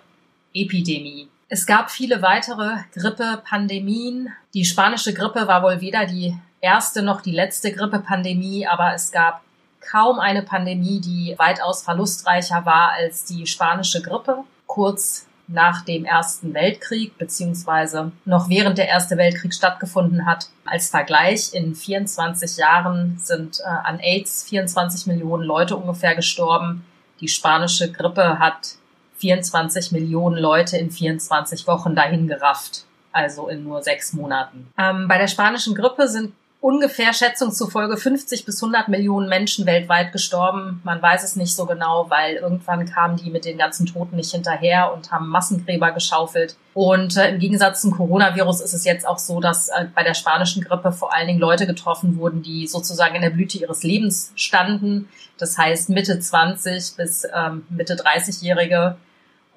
Epidemie. 0.54 1.28
Es 1.48 1.66
gab 1.66 1.90
viele 1.90 2.22
weitere 2.22 2.76
Grippe-Pandemien. 2.94 4.32
Die 4.54 4.64
spanische 4.64 5.12
Grippe 5.12 5.48
war 5.48 5.62
wohl 5.62 5.80
weder 5.80 6.06
die 6.06 6.36
erste 6.60 7.02
noch 7.02 7.20
die 7.20 7.32
letzte 7.32 7.72
Grippe-Pandemie, 7.72 8.66
aber 8.66 8.94
es 8.94 9.10
gab 9.10 9.42
kaum 9.80 10.20
eine 10.20 10.42
Pandemie, 10.42 11.00
die 11.00 11.34
weitaus 11.38 11.82
verlustreicher 11.82 12.64
war 12.66 12.92
als 12.92 13.24
die 13.24 13.46
spanische 13.46 14.02
Grippe. 14.02 14.44
Kurz 14.66 15.26
nach 15.48 15.84
dem 15.84 16.04
Ersten 16.04 16.54
Weltkrieg 16.54 17.18
beziehungsweise 17.18 18.12
noch 18.24 18.48
während 18.48 18.78
der 18.78 18.88
Erste 18.88 19.16
Weltkrieg 19.16 19.52
stattgefunden 19.52 20.26
hat. 20.26 20.48
Als 20.64 20.90
Vergleich, 20.90 21.52
in 21.52 21.74
24 21.74 22.56
Jahren 22.56 23.18
sind 23.18 23.60
äh, 23.60 23.64
an 23.64 23.98
AIDS 23.98 24.44
24 24.44 25.06
Millionen 25.06 25.42
Leute 25.42 25.76
ungefähr 25.76 26.14
gestorben. 26.14 26.84
Die 27.20 27.28
spanische 27.28 27.92
Grippe 27.92 28.38
hat 28.38 28.76
24 29.18 29.92
Millionen 29.92 30.38
Leute 30.38 30.78
in 30.78 30.90
24 30.90 31.66
Wochen 31.66 31.94
dahin 31.94 32.26
gerafft, 32.26 32.84
also 33.12 33.48
in 33.48 33.64
nur 33.64 33.82
sechs 33.82 34.12
Monaten. 34.12 34.72
Ähm, 34.78 35.06
bei 35.08 35.18
der 35.18 35.28
spanischen 35.28 35.74
Grippe 35.74 36.08
sind 36.08 36.32
ungefähr 36.60 37.14
Schätzung 37.14 37.52
zufolge 37.52 37.96
50 37.96 38.44
bis 38.44 38.62
100 38.62 38.88
Millionen 38.88 39.28
Menschen 39.28 39.64
weltweit 39.64 40.12
gestorben. 40.12 40.80
Man 40.84 41.00
weiß 41.00 41.24
es 41.24 41.36
nicht 41.36 41.54
so 41.54 41.64
genau, 41.64 42.10
weil 42.10 42.36
irgendwann 42.36 42.84
kamen 42.84 43.16
die 43.16 43.30
mit 43.30 43.46
den 43.46 43.56
ganzen 43.56 43.86
Toten 43.86 44.16
nicht 44.16 44.30
hinterher 44.30 44.92
und 44.92 45.10
haben 45.10 45.28
Massengräber 45.28 45.92
geschaufelt. 45.92 46.56
Und 46.74 47.16
äh, 47.16 47.30
im 47.30 47.38
Gegensatz 47.38 47.80
zum 47.80 47.92
Coronavirus 47.92 48.60
ist 48.60 48.74
es 48.74 48.84
jetzt 48.84 49.06
auch 49.06 49.18
so, 49.18 49.40
dass 49.40 49.68
äh, 49.68 49.86
bei 49.94 50.02
der 50.02 50.14
spanischen 50.14 50.62
Grippe 50.62 50.92
vor 50.92 51.14
allen 51.14 51.26
Dingen 51.26 51.40
Leute 51.40 51.66
getroffen 51.66 52.18
wurden, 52.18 52.42
die 52.42 52.66
sozusagen 52.66 53.14
in 53.14 53.22
der 53.22 53.30
Blüte 53.30 53.58
ihres 53.58 53.82
Lebens 53.82 54.32
standen. 54.36 55.08
Das 55.38 55.56
heißt 55.56 55.88
Mitte 55.88 56.20
20 56.20 56.96
bis 56.96 57.26
ähm, 57.34 57.64
Mitte 57.70 57.94
30-Jährige 57.94 58.96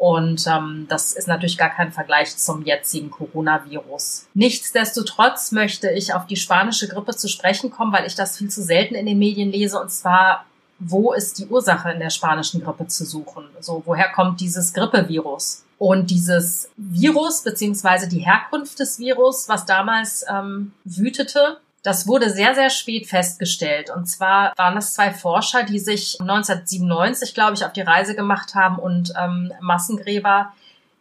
und 0.04 0.46
ähm, 0.48 0.86
das 0.90 1.14
ist 1.14 1.30
natürlich 1.30 1.58
gar 1.58 1.70
kein 1.70 1.94
Vergleich 1.94 2.36
zum 2.36 2.66
jetzigen 2.66 3.10
Coronavirus. 3.10 4.28
Nichtsdestotrotz 4.34 5.54
möchte 5.54 5.90
ich 5.92 6.14
auf 6.14 6.28
die 6.28 6.36
spanische 6.36 6.90
Grippe 6.90 7.16
zu 7.16 7.30
sprechen 7.30 7.72
kommen, 7.72 7.94
weil 7.94 8.06
ich 8.06 8.14
das 8.14 8.38
viel 8.38 8.50
zu 8.50 8.62
selten 8.62 8.96
in 8.96 9.06
den 9.06 9.18
Medien 9.18 9.50
lese. 9.50 9.80
Und 9.80 9.94
zwar, 9.94 10.44
wo 10.78 11.14
ist 11.14 11.40
die 11.40 11.48
Ursache 11.48 11.90
in 11.90 12.02
der 12.02 12.10
spanischen 12.10 12.62
Grippe 12.62 12.86
zu 12.88 13.06
suchen? 13.06 13.46
So, 13.62 13.82
woher 13.86 14.12
kommt 14.12 14.42
dieses 14.42 14.74
Grippevirus? 14.74 15.64
Und 15.78 16.12
dieses 16.12 16.70
Virus 16.76 17.42
beziehungsweise 17.42 18.10
die 18.10 18.26
Herkunft 18.26 18.80
des 18.80 19.00
Virus, 19.00 19.48
was 19.48 19.66
damals 19.66 20.26
ähm, 20.30 20.74
wütete, 20.84 21.60
das 21.84 22.08
wurde 22.08 22.30
sehr, 22.30 22.56
sehr 22.56 22.70
spät 22.70 23.08
festgestellt. 23.08 23.90
Und 23.90 24.08
zwar 24.08 24.54
waren 24.56 24.78
es 24.78 24.94
zwei 24.94 25.12
Forscher, 25.12 25.64
die 25.64 25.80
sich 25.80 26.20
1997, 26.20 27.34
glaube 27.34 27.56
ich, 27.56 27.66
auf 27.66 27.74
die 27.74 27.82
Reise 27.82 28.16
gemacht 28.16 28.56
haben 28.56 28.78
und 28.80 29.14
ähm, 29.22 29.52
Massengräber, 29.60 30.54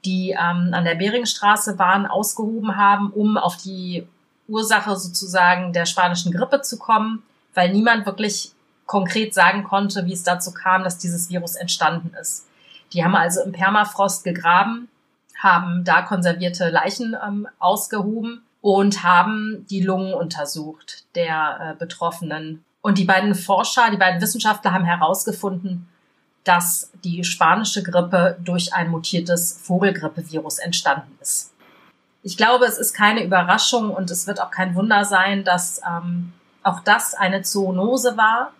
die 0.04 0.30
ähm, 0.30 0.74
an 0.74 0.84
der 0.84 0.96
Beringstraße 0.96 1.78
waren, 1.78 2.06
ausgehoben 2.06 2.76
haben, 2.76 3.12
um 3.12 3.38
auf 3.38 3.56
die 3.56 4.08
Ursache 4.48 4.96
sozusagen 4.96 5.72
der 5.72 5.86
spanischen 5.86 6.32
Grippe 6.32 6.62
zu 6.62 6.76
kommen, 6.78 7.22
weil 7.54 7.72
niemand 7.72 8.04
wirklich 8.04 8.50
konkret 8.86 9.34
sagen 9.34 9.62
konnte, 9.62 10.04
wie 10.06 10.12
es 10.12 10.24
dazu 10.24 10.52
kam, 10.52 10.82
dass 10.82 10.98
dieses 10.98 11.30
Virus 11.30 11.54
entstanden 11.54 12.12
ist. 12.20 12.48
Die 12.92 13.04
haben 13.04 13.14
also 13.14 13.40
im 13.42 13.52
Permafrost 13.52 14.24
gegraben, 14.24 14.88
haben 15.40 15.84
da 15.84 16.02
konservierte 16.02 16.70
Leichen 16.70 17.16
ähm, 17.24 17.46
ausgehoben 17.60 18.42
und 18.62 19.02
haben 19.02 19.66
die 19.69 19.83
Lungen 19.83 20.14
untersucht 20.14 21.04
der 21.14 21.75
äh, 21.75 21.78
Betroffenen. 21.78 22.64
Und 22.81 22.97
die 22.97 23.04
beiden 23.04 23.35
Forscher, 23.35 23.90
die 23.90 23.97
beiden 23.99 24.21
Wissenschaftler 24.23 24.73
haben 24.73 24.85
herausgefunden, 24.85 25.88
dass 26.45 26.90
die 27.04 27.23
spanische 27.25 27.83
Grippe 27.83 28.38
durch 28.42 28.73
ein 28.73 28.88
mutiertes 28.88 29.61
Vogelgrippevirus 29.62 30.59
entstanden 30.59 31.19
ist. 31.21 31.52
Ich 32.23 32.37
glaube, 32.37 32.64
es 32.64 32.78
ist 32.78 32.95
keine 32.95 33.25
Überraschung 33.25 33.90
und 33.90 34.11
es 34.11 34.26
wird 34.26 34.40
auch 34.40 34.50
kein 34.50 34.75
Wunder 34.76 35.04
sein, 35.04 35.45
dass 35.45 35.81
ähm, 35.87 36.33
auch 36.62 36.81
das 36.81 37.14
eine 37.14 37.42
Zoonose 37.42 38.16
war, 38.16 38.52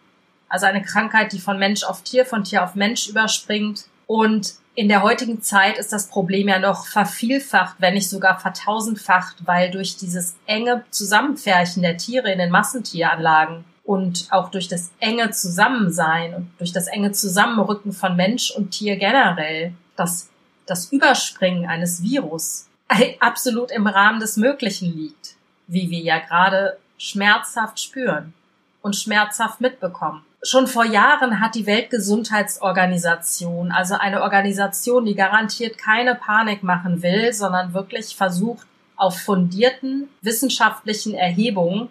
also 0.49 0.67
eine 0.67 0.83
Krankheit, 0.83 1.33
die 1.33 1.39
von 1.39 1.59
Mensch 1.59 1.85
auf 1.85 2.03
Tier, 2.03 2.27
von 2.27 2.45
Tier 2.45 2.65
auf 2.65 2.75
Mensch 2.75 3.09
überspringt. 3.09 3.87
Und 4.07 4.55
in 4.75 4.88
der 4.88 5.02
heutigen 5.02 5.43
Zeit 5.43 5.79
ist 5.79 5.93
das 5.93 6.09
Problem 6.09 6.49
ja 6.49 6.59
noch 6.59 6.87
vervielfacht, 6.87 7.76
wenn 7.79 7.95
nicht 7.95 8.09
sogar 8.09 8.41
vertausendfacht, 8.41 9.47
weil 9.47 9.71
durch 9.71 9.97
dieses 9.97 10.35
enge 10.47 10.85
Zusammenfärchen 10.91 11.83
der 11.83 11.99
Tiere 11.99 12.33
in 12.33 12.38
den 12.38 12.50
Massentieranlagen 12.50 13.64
und 13.85 14.29
auch 14.31 14.50
durch 14.50 14.69
das 14.69 14.91
enge 14.99 15.31
Zusammensein 15.31 16.35
und 16.35 16.50
durch 16.59 16.73
das 16.73 16.87
enge 16.87 17.12
Zusammenrücken 17.12 17.93
von 17.93 18.17
Mensch 18.17 18.50
und 18.50 18.71
Tier 18.71 18.97
generell, 18.97 19.75
dass 19.97 20.31
das 20.67 20.91
Überspringen 20.91 21.69
eines 21.69 22.02
Virus 22.02 22.69
absolut 23.21 23.71
im 23.71 23.87
Rahmen 23.87 24.21
des 24.21 24.37
Möglichen 24.37 24.97
liegt, 24.97 25.37
wie 25.67 25.91
wir 25.91 26.00
ja 26.00 26.19
gerade 26.19 26.79
schmerzhaft 26.97 27.81
spüren 27.81 28.33
und 28.81 28.97
schmerzhaft 28.97 29.61
mitbekommen. 29.61 30.25
Schon 30.45 30.67
vor 30.67 30.85
Jahren 30.85 31.41
hat 31.41 31.55
die 31.55 31.67
Weltgesundheitsorganisation, 31.67 33.71
also 33.71 33.95
eine 33.95 34.23
Organisation, 34.23 35.05
die 35.05 35.15
garantiert 35.15 35.79
keine 35.79 36.17
Panik 36.17 36.65
machen 36.65 37.03
will, 37.03 37.33
sondern 37.33 37.75
wirklich 37.75 38.17
versucht, 38.17 38.67
auf 38.97 39.21
fundierten 39.21 40.09
wissenschaftlichen 40.21 41.15
Erhebungen 41.15 41.91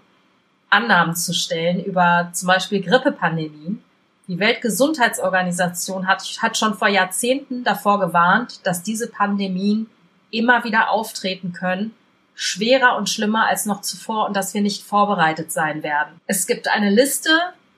Annahmen 0.69 1.15
zu 1.15 1.33
stellen 1.33 1.83
über 1.83 2.29
zum 2.33 2.47
Beispiel 2.47 2.81
Grippepandemien. 2.81 3.83
Die 4.27 4.39
Weltgesundheitsorganisation 4.39 6.07
hat, 6.07 6.21
hat 6.41 6.57
schon 6.57 6.75
vor 6.75 6.87
Jahrzehnten 6.87 7.63
davor 7.63 7.99
gewarnt, 7.99 8.65
dass 8.65 8.81
diese 8.81 9.09
Pandemien 9.09 9.89
immer 10.29 10.63
wieder 10.63 10.89
auftreten 10.89 11.51
können, 11.51 11.93
schwerer 12.35 12.97
und 12.97 13.09
schlimmer 13.09 13.47
als 13.47 13.65
noch 13.65 13.81
zuvor 13.81 14.27
und 14.27 14.35
dass 14.35 14.53
wir 14.53 14.61
nicht 14.61 14.83
vorbereitet 14.83 15.51
sein 15.51 15.83
werden. 15.83 16.19
Es 16.27 16.47
gibt 16.47 16.69
eine 16.69 16.89
Liste, 16.89 17.29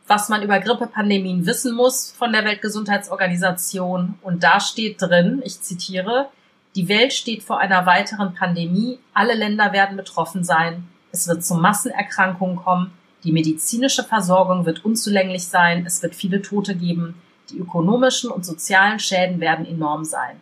was 0.07 0.29
man 0.29 0.43
über 0.43 0.59
Grippepandemien 0.59 1.45
wissen 1.45 1.75
muss 1.75 2.11
von 2.11 2.31
der 2.33 2.43
Weltgesundheitsorganisation 2.45 4.15
und 4.21 4.43
da 4.43 4.59
steht 4.59 5.01
drin, 5.01 5.41
ich 5.45 5.61
zitiere, 5.61 6.29
die 6.75 6.89
Welt 6.89 7.13
steht 7.13 7.43
vor 7.43 7.59
einer 7.59 7.85
weiteren 7.85 8.33
Pandemie, 8.33 8.99
alle 9.13 9.35
Länder 9.35 9.73
werden 9.73 9.95
betroffen 9.95 10.43
sein, 10.43 10.87
es 11.11 11.27
wird 11.27 11.45
zu 11.45 11.55
Massenerkrankungen 11.55 12.57
kommen, 12.57 12.91
die 13.23 13.31
medizinische 13.31 14.03
Versorgung 14.03 14.65
wird 14.65 14.83
unzulänglich 14.83 15.47
sein, 15.47 15.85
es 15.85 16.01
wird 16.03 16.15
viele 16.15 16.41
Tote 16.41 16.75
geben, 16.75 17.21
die 17.49 17.57
ökonomischen 17.57 18.31
und 18.31 18.45
sozialen 18.45 18.99
Schäden 18.99 19.39
werden 19.39 19.65
enorm 19.65 20.03
sein. 20.03 20.39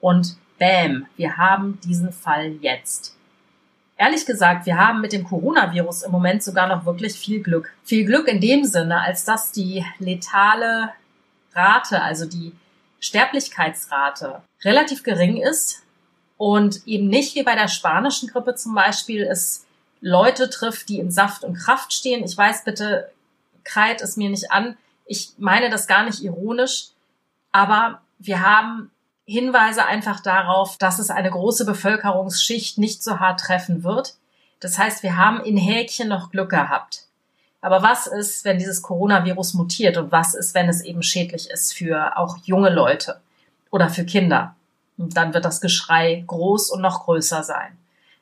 Und 0.00 0.36
Bäm, 0.58 1.06
wir 1.16 1.36
haben 1.36 1.78
diesen 1.84 2.12
Fall 2.12 2.56
jetzt. 2.60 3.17
Ehrlich 4.00 4.26
gesagt, 4.26 4.64
wir 4.64 4.78
haben 4.78 5.00
mit 5.00 5.12
dem 5.12 5.24
Coronavirus 5.24 6.04
im 6.04 6.12
Moment 6.12 6.44
sogar 6.44 6.68
noch 6.68 6.86
wirklich 6.86 7.14
viel 7.14 7.42
Glück. 7.42 7.72
Viel 7.82 8.06
Glück 8.06 8.28
in 8.28 8.40
dem 8.40 8.64
Sinne, 8.64 9.00
als 9.00 9.24
dass 9.24 9.50
die 9.50 9.84
letale 9.98 10.92
Rate, 11.52 12.00
also 12.00 12.24
die 12.24 12.52
Sterblichkeitsrate 13.00 14.40
relativ 14.62 15.02
gering 15.02 15.36
ist 15.36 15.82
und 16.36 16.86
eben 16.86 17.08
nicht 17.08 17.34
wie 17.34 17.42
bei 17.42 17.56
der 17.56 17.66
spanischen 17.66 18.28
Grippe 18.28 18.54
zum 18.54 18.74
Beispiel 18.74 19.24
es 19.24 19.66
Leute 20.00 20.48
trifft, 20.48 20.88
die 20.88 21.00
in 21.00 21.10
Saft 21.10 21.42
und 21.42 21.54
Kraft 21.54 21.92
stehen. 21.92 22.24
Ich 22.24 22.36
weiß 22.36 22.62
bitte, 22.62 23.10
kreit 23.64 24.00
es 24.00 24.16
mir 24.16 24.30
nicht 24.30 24.52
an. 24.52 24.76
Ich 25.06 25.32
meine 25.38 25.70
das 25.70 25.88
gar 25.88 26.04
nicht 26.04 26.22
ironisch, 26.22 26.90
aber 27.50 28.00
wir 28.20 28.42
haben 28.42 28.92
Hinweise 29.28 29.84
einfach 29.84 30.20
darauf, 30.20 30.78
dass 30.78 30.98
es 30.98 31.10
eine 31.10 31.30
große 31.30 31.66
Bevölkerungsschicht 31.66 32.78
nicht 32.78 33.02
so 33.02 33.20
hart 33.20 33.40
treffen 33.40 33.84
wird. 33.84 34.14
Das 34.58 34.78
heißt, 34.78 35.02
wir 35.02 35.18
haben 35.18 35.44
in 35.44 35.58
Häkchen 35.58 36.08
noch 36.08 36.30
Glück 36.30 36.48
gehabt. 36.48 37.04
Aber 37.60 37.82
was 37.82 38.06
ist, 38.06 38.46
wenn 38.46 38.58
dieses 38.58 38.80
Coronavirus 38.80 39.52
mutiert 39.52 39.98
und 39.98 40.12
was 40.12 40.32
ist, 40.32 40.54
wenn 40.54 40.70
es 40.70 40.80
eben 40.82 41.02
schädlich 41.02 41.50
ist 41.50 41.74
für 41.74 42.16
auch 42.16 42.38
junge 42.44 42.70
Leute 42.70 43.20
oder 43.70 43.90
für 43.90 44.06
Kinder? 44.06 44.54
Und 44.96 45.16
dann 45.18 45.34
wird 45.34 45.44
das 45.44 45.60
Geschrei 45.60 46.24
groß 46.26 46.70
und 46.70 46.80
noch 46.80 47.04
größer 47.04 47.42
sein. 47.42 47.76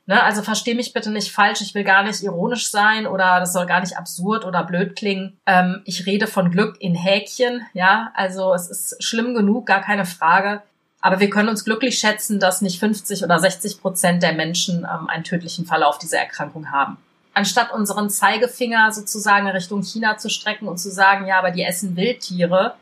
Ne? 0.07 0.21
Also 0.21 0.43
versteh 0.43 0.75
mich 0.75 0.93
bitte 0.93 1.13
nicht 1.13 1.31
falsch, 1.31 1.61
ich 1.61 1.75
will 1.77 1.85
gar 1.85 2.03
nicht 2.03 2.21
ironisch 2.23 2.69
sein 2.69 3.07
oder 3.07 3.39
das 3.39 3.53
soll 3.53 3.67
gar 3.67 3.81
nicht 3.81 3.97
absurd 3.97 4.45
oder 4.45 4.65
blöd 4.65 4.97
klingen. 4.97 5.37
Ähm, 5.47 5.83
ich 5.85 6.05
rede 6.07 6.27
von 6.27 6.51
Glück 6.51 6.81
in 6.81 6.97
Häkchen, 6.97 7.65
ja, 7.75 8.11
also 8.15 8.55
es 8.55 8.69
ist 8.69 9.03
schlimm 9.05 9.35
genug, 9.35 9.67
gar 9.67 9.83
keine 9.83 10.05
Frage. 10.05 10.63
Aber 11.07 11.21
wir 11.21 11.31
können 11.31 11.49
uns 11.49 11.65
glücklich 11.65 12.01
schätzen, 12.01 12.41
dass 12.41 12.63
nicht 12.63 12.81
50 12.81 13.23
oder 13.23 13.39
60 13.39 13.81
Prozent 13.81 14.25
der 14.25 14.33
Menschen 14.33 14.79
ähm, 14.79 15.09
einen 15.09 15.23
tödlichen 15.23 15.65
Verlauf 15.65 15.99
dieser 15.99 16.19
Erkrankung 16.19 16.73
haben. 16.73 16.97
Anstatt 17.33 17.71
unseren 17.71 18.11
Zeigefinger 18.11 18.91
sozusagen 18.91 19.47
Richtung 19.47 19.85
China 19.85 20.17
zu 20.17 20.29
strecken 20.29 20.67
und 20.67 20.79
zu 20.79 20.91
sagen, 20.91 21.29
ja, 21.29 21.39
aber 21.39 21.53
die 21.53 21.63
essen 21.63 21.95
Wildtiere 21.95 22.75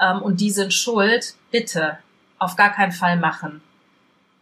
ähm, 0.00 0.20
und 0.20 0.40
die 0.40 0.50
sind 0.50 0.74
schuld, 0.74 1.36
bitte 1.52 1.98
auf 2.40 2.56
gar 2.56 2.72
keinen 2.72 2.90
Fall 2.90 3.16
machen. 3.16 3.60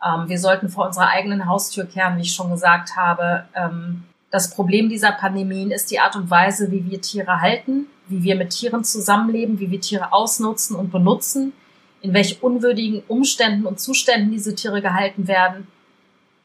Ähm, 0.02 0.30
wir 0.30 0.38
sollten 0.38 0.70
vor 0.70 0.87
unserer 0.87 1.11
eigenen 1.11 1.44
Haustür 1.44 1.85
kehren, 1.85 2.16
wie 2.16 2.23
ich 2.23 2.32
schon 2.32 2.49
gesagt 2.50 2.97
habe. 2.97 3.44
Ähm, 3.54 4.04
das 4.30 4.54
Problem 4.54 4.88
dieser 4.88 5.12
Pandemien 5.12 5.70
ist 5.70 5.90
die 5.90 6.00
Art 6.00 6.16
und 6.16 6.30
Weise, 6.30 6.70
wie 6.70 6.90
wir 6.90 7.02
Tiere 7.02 7.42
halten, 7.42 7.88
wie 8.06 8.23
wir 8.23 8.37
mit 8.37 8.52
Tieren 8.52 8.85
zusammenleben, 8.85 9.61
wie 9.61 9.70
wir 9.70 9.82
Tiere 9.82 10.14
ausnutzen 10.14 10.76
und 10.76 10.90
benutzen 10.90 11.52
in 12.00 12.14
welch 12.14 12.42
unwürdigen 12.42 13.02
Umständen 13.08 13.66
und 13.66 13.80
Zuständen 13.80 14.30
diese 14.30 14.54
Tiere 14.54 14.82
gehalten 14.82 15.28
werden. 15.28 15.66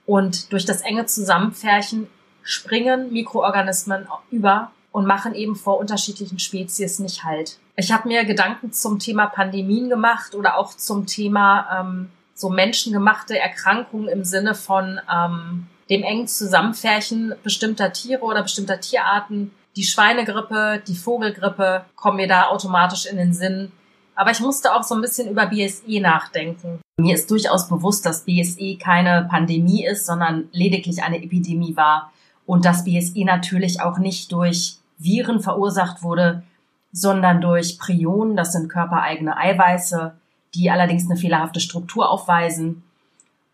Und 0.05 0.51
durch 0.51 0.65
das 0.65 0.81
enge 0.81 1.05
Zusammenfärchen 1.05 2.07
springen 2.43 3.13
Mikroorganismen 3.13 4.07
über 4.31 4.71
und 4.91 5.05
machen 5.05 5.33
eben 5.33 5.55
vor 5.55 5.79
unterschiedlichen 5.79 6.39
Spezies 6.39 6.99
nicht 6.99 7.23
halt. 7.23 7.57
Ich 7.75 7.91
habe 7.91 8.07
mir 8.07 8.25
Gedanken 8.25 8.71
zum 8.71 8.99
Thema 8.99 9.27
Pandemien 9.27 9.89
gemacht 9.89 10.35
oder 10.35 10.57
auch 10.57 10.75
zum 10.75 11.07
Thema 11.07 11.81
ähm, 11.81 12.09
so 12.35 12.49
menschengemachte 12.49 13.37
Erkrankungen 13.37 14.07
im 14.07 14.23
Sinne 14.23 14.53
von 14.53 14.99
ähm, 15.11 15.67
dem 15.89 16.03
engen 16.03 16.27
Zusammenfärchen 16.27 17.33
bestimmter 17.43 17.91
Tiere 17.93 18.21
oder 18.21 18.43
bestimmter 18.43 18.79
Tierarten. 18.79 19.51
Die 19.75 19.83
Schweinegrippe, 19.83 20.81
die 20.87 20.95
Vogelgrippe 20.95 21.85
kommen 21.95 22.17
mir 22.17 22.27
da 22.27 22.47
automatisch 22.47 23.05
in 23.07 23.17
den 23.17 23.33
Sinn. 23.33 23.71
Aber 24.15 24.31
ich 24.31 24.39
musste 24.39 24.75
auch 24.75 24.83
so 24.83 24.95
ein 24.95 25.01
bisschen 25.01 25.29
über 25.29 25.47
BSE 25.47 25.99
nachdenken. 25.99 26.79
Mir 26.97 27.15
ist 27.15 27.31
durchaus 27.31 27.67
bewusst, 27.67 28.05
dass 28.05 28.25
BSE 28.25 28.77
keine 28.77 29.27
Pandemie 29.29 29.85
ist, 29.85 30.05
sondern 30.05 30.49
lediglich 30.51 31.03
eine 31.03 31.23
Epidemie 31.23 31.75
war 31.75 32.11
und 32.45 32.65
dass 32.65 32.83
BSE 32.83 33.25
natürlich 33.25 33.81
auch 33.81 33.97
nicht 33.97 34.31
durch 34.31 34.77
Viren 34.99 35.39
verursacht 35.39 36.03
wurde, 36.03 36.43
sondern 36.91 37.41
durch 37.41 37.79
Prionen, 37.79 38.35
das 38.35 38.53
sind 38.53 38.69
körpereigene 38.69 39.35
Eiweiße, 39.35 40.13
die 40.53 40.69
allerdings 40.69 41.09
eine 41.09 41.19
fehlerhafte 41.19 41.59
Struktur 41.59 42.09
aufweisen. 42.09 42.83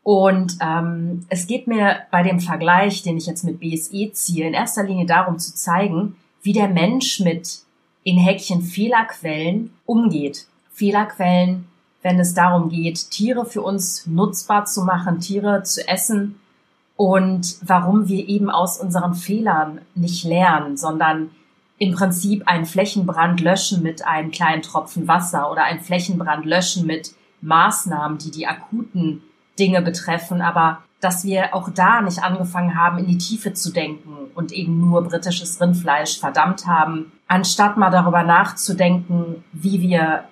Und 0.04 0.58
ähm, 0.62 1.26
es 1.30 1.48
geht 1.48 1.68
mir 1.68 2.02
bei 2.12 2.24
dem 2.24 2.40
Vergleich, 2.40 3.04
den 3.04 3.18
ich 3.18 3.26
jetzt 3.26 3.44
mit 3.44 3.60
BSE 3.60 4.12
ziehe, 4.12 4.48
in 4.48 4.54
erster 4.54 4.84
Linie 4.84 5.06
darum 5.06 5.40
zu 5.40 5.56
zeigen, 5.56 6.16
wie 6.42 6.54
der 6.54 6.68
Mensch 6.68 7.20
mit 7.20 7.60
in 8.04 8.18
Häkchen 8.18 8.62
Fehlerquellen 8.62 9.74
umgeht. 9.86 10.48
Fehlerquellen, 10.74 11.66
wenn 12.02 12.20
es 12.20 12.34
darum 12.34 12.70
geht, 12.70 13.12
Tiere 13.12 13.46
für 13.46 13.62
uns 13.62 14.08
nutzbar 14.08 14.66
zu 14.66 14.84
machen, 14.84 15.20
Tiere 15.20 15.64
zu 15.64 15.86
essen 15.88 16.40
und 16.96 17.58
warum 17.62 18.08
wir 18.08 18.28
eben 18.28 18.50
aus 18.50 18.80
unseren 18.80 19.14
Fehlern 19.14 19.82
nicht 19.96 20.24
lernen, 20.24 20.78
sondern 20.78 21.32
im 21.78 21.94
Prinzip 21.94 22.46
einen 22.46 22.66
Flächenbrand 22.66 23.40
löschen 23.40 23.82
mit 23.82 24.06
einem 24.06 24.32
kleinen 24.32 24.62
Tropfen 24.62 25.08
Wasser 25.08 25.50
oder 25.50 25.64
einen 25.64 25.80
Flächenbrand 25.80 26.46
löschen 26.46 26.86
mit 26.86 27.16
Maßnahmen, 27.42 28.18
die 28.18 28.32
die 28.32 28.48
akuten 28.48 29.24
Dinge 29.58 29.82
betreffen, 29.82 30.42
aber 30.42 30.84
dass 31.02 31.24
wir 31.24 31.54
auch 31.56 31.70
da 31.70 32.02
nicht 32.02 32.22
angefangen 32.24 32.76
haben, 32.76 32.98
in 32.98 33.08
die 33.08 33.18
Tiefe 33.18 33.54
zu 33.54 33.72
denken 33.72 34.32
und 34.36 34.52
eben 34.52 34.80
nur 34.80 35.04
britisches 35.04 35.60
Rindfleisch 35.62 36.20
verdammt 36.20 36.68
haben, 36.68 37.12
anstatt 37.28 37.78
mal 37.78 37.90
darüber 37.90 38.24
nachzudenken, 38.24 39.44
wie 39.54 39.82
wir 39.82 40.26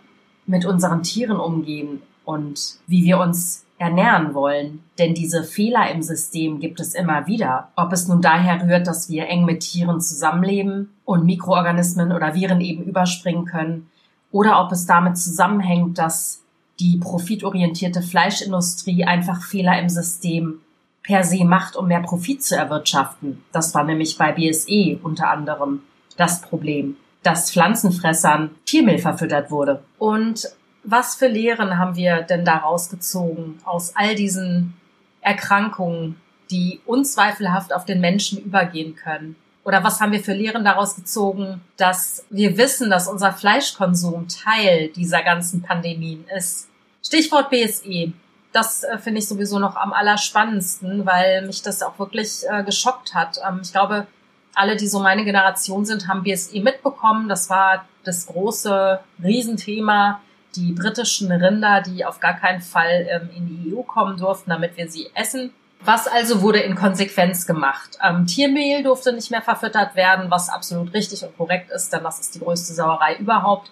mit 0.46 0.66
unseren 0.66 1.04
Tieren 1.04 1.38
umgehen 1.38 2.02
und 2.26 2.76
wie 2.88 3.04
wir 3.04 3.20
uns 3.20 3.66
ernähren 3.78 4.34
wollen. 4.34 4.84
Denn 4.98 5.14
diese 5.14 5.44
Fehler 5.44 5.92
im 5.92 6.02
System 6.02 6.60
gibt 6.60 6.80
es 6.80 6.96
immer 6.96 7.28
wieder. 7.28 7.70
Ob 7.76 7.94
es 7.94 8.08
nun 8.08 8.22
daher 8.22 8.62
rührt, 8.62 8.88
dass 8.88 9.10
wir 9.10 9.28
eng 9.28 9.46
mit 9.46 9.62
Tieren 9.62 10.02
zusammenleben 10.02 10.90
und 11.06 11.26
Mikroorganismen 11.26 12.12
oder 12.12 12.34
Viren 12.34 12.62
eben 12.62 12.84
überspringen 12.84 13.46
können, 13.46 13.90
oder 14.30 14.62
ob 14.62 14.72
es 14.72 14.86
damit 14.86 15.18
zusammenhängt, 15.18 15.98
dass 15.98 16.44
die 16.80 16.98
profitorientierte 16.98 18.02
Fleischindustrie 18.02 19.04
einfach 19.06 19.42
Fehler 19.42 19.80
im 19.80 19.90
System 19.90 20.62
per 21.04 21.24
se 21.24 21.46
macht, 21.46 21.76
um 21.76 21.88
mehr 21.88 22.02
Profit 22.02 22.44
zu 22.44 22.56
erwirtschaften. 22.56 23.44
Das 23.52 23.74
war 23.74 23.84
nämlich 23.84 24.18
bei 24.18 24.34
BSE 24.34 25.00
unter 25.02 25.30
anderem 25.30 25.82
das 26.18 26.42
Problem, 26.42 26.98
dass 27.24 27.52
Pflanzenfressern 27.52 28.52
Tiermehl 28.66 29.00
verfüttert 29.00 29.50
wurde. 29.50 29.84
Und 29.98 30.50
was 30.84 31.16
für 31.16 31.28
Lehren 31.28 31.78
haben 31.78 31.96
wir 31.96 32.22
denn 32.22 32.46
daraus 32.46 32.90
gezogen 32.90 33.60
aus 33.66 33.96
all 33.96 34.16
diesen 34.16 34.74
Erkrankungen, 35.22 36.16
die 36.52 36.82
unzweifelhaft 36.86 37.74
auf 37.74 37.86
den 37.86 38.02
Menschen 38.02 38.40
übergehen 38.40 38.96
können? 38.96 39.36
Oder 39.68 39.84
was 39.84 40.00
haben 40.00 40.14
wir 40.14 40.24
für 40.24 40.32
Lehren 40.32 40.64
daraus 40.64 40.96
gezogen, 40.96 41.60
dass 41.76 42.26
wir 42.30 42.58
wissen, 42.58 42.90
dass 42.90 43.10
unser 43.10 43.34
Fleischkonsum 43.34 44.30
Teil 44.30 44.88
dieser 44.96 45.24
ganzen 45.24 45.62
Pandemien 45.62 46.26
ist? 46.34 46.70
Stichwort 47.06 47.50
BSE. 47.50 48.14
Das 48.54 48.86
äh, 48.86 48.98
finde 48.98 49.20
ich 49.20 49.28
sowieso 49.28 49.60
noch 49.60 49.76
am 49.76 49.92
allerspannendsten, 49.92 51.06
weil 51.06 51.46
mich 51.46 51.64
das 51.64 51.84
auch 51.84 52.00
wirklich 52.00 52.44
äh, 52.50 52.64
geschockt 52.64 53.14
hat. 53.14 53.42
Ähm, 53.46 53.60
ich 53.62 53.74
glaube, 53.74 54.08
alle, 54.56 54.78
die 54.78 54.88
so 54.88 55.02
meine 55.02 55.26
Generation 55.26 55.86
sind, 55.86 56.08
haben 56.08 56.24
BSE 56.24 56.62
mitbekommen. 56.62 57.28
Das 57.28 57.50
war 57.50 57.86
das 58.06 58.26
große 58.28 59.02
Riesenthema. 59.22 60.22
Die 60.56 60.72
britischen 60.72 61.30
Rinder, 61.30 61.82
die 61.82 62.06
auf 62.06 62.22
gar 62.22 62.36
keinen 62.36 62.62
Fall 62.62 63.06
ähm, 63.10 63.30
in 63.36 63.48
die 63.48 63.76
EU 63.76 63.84
kommen 63.84 64.16
durften, 64.16 64.50
damit 64.50 64.78
wir 64.78 64.90
sie 64.90 65.10
essen. 65.14 65.52
Was 65.80 66.08
also 66.08 66.42
wurde 66.42 66.60
in 66.60 66.76
Konsequenz 66.76 67.46
gemacht? 67.46 67.98
Ähm, 68.04 68.26
Tiermehl 68.26 68.84
durfte 68.84 69.14
nicht 69.14 69.32
mehr 69.32 69.42
verfüttert 69.42 69.96
werden, 69.96 70.30
was 70.32 70.50
absolut 70.50 70.94
richtig 70.94 71.24
und 71.24 71.38
korrekt 71.38 71.72
ist, 71.72 71.94
denn 71.94 72.04
das 72.04 72.20
ist 72.20 72.36
die 72.36 72.40
größte 72.40 72.74
Sauerei 72.74 73.16
überhaupt. 73.16 73.72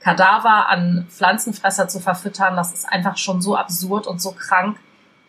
Kadaver 0.00 0.68
an 0.68 1.06
Pflanzenfresser 1.08 1.88
zu 1.88 1.98
verfüttern, 1.98 2.56
das 2.56 2.72
ist 2.72 2.88
einfach 2.88 3.16
schon 3.16 3.40
so 3.40 3.56
absurd 3.56 4.06
und 4.06 4.20
so 4.20 4.32
krank. 4.32 4.78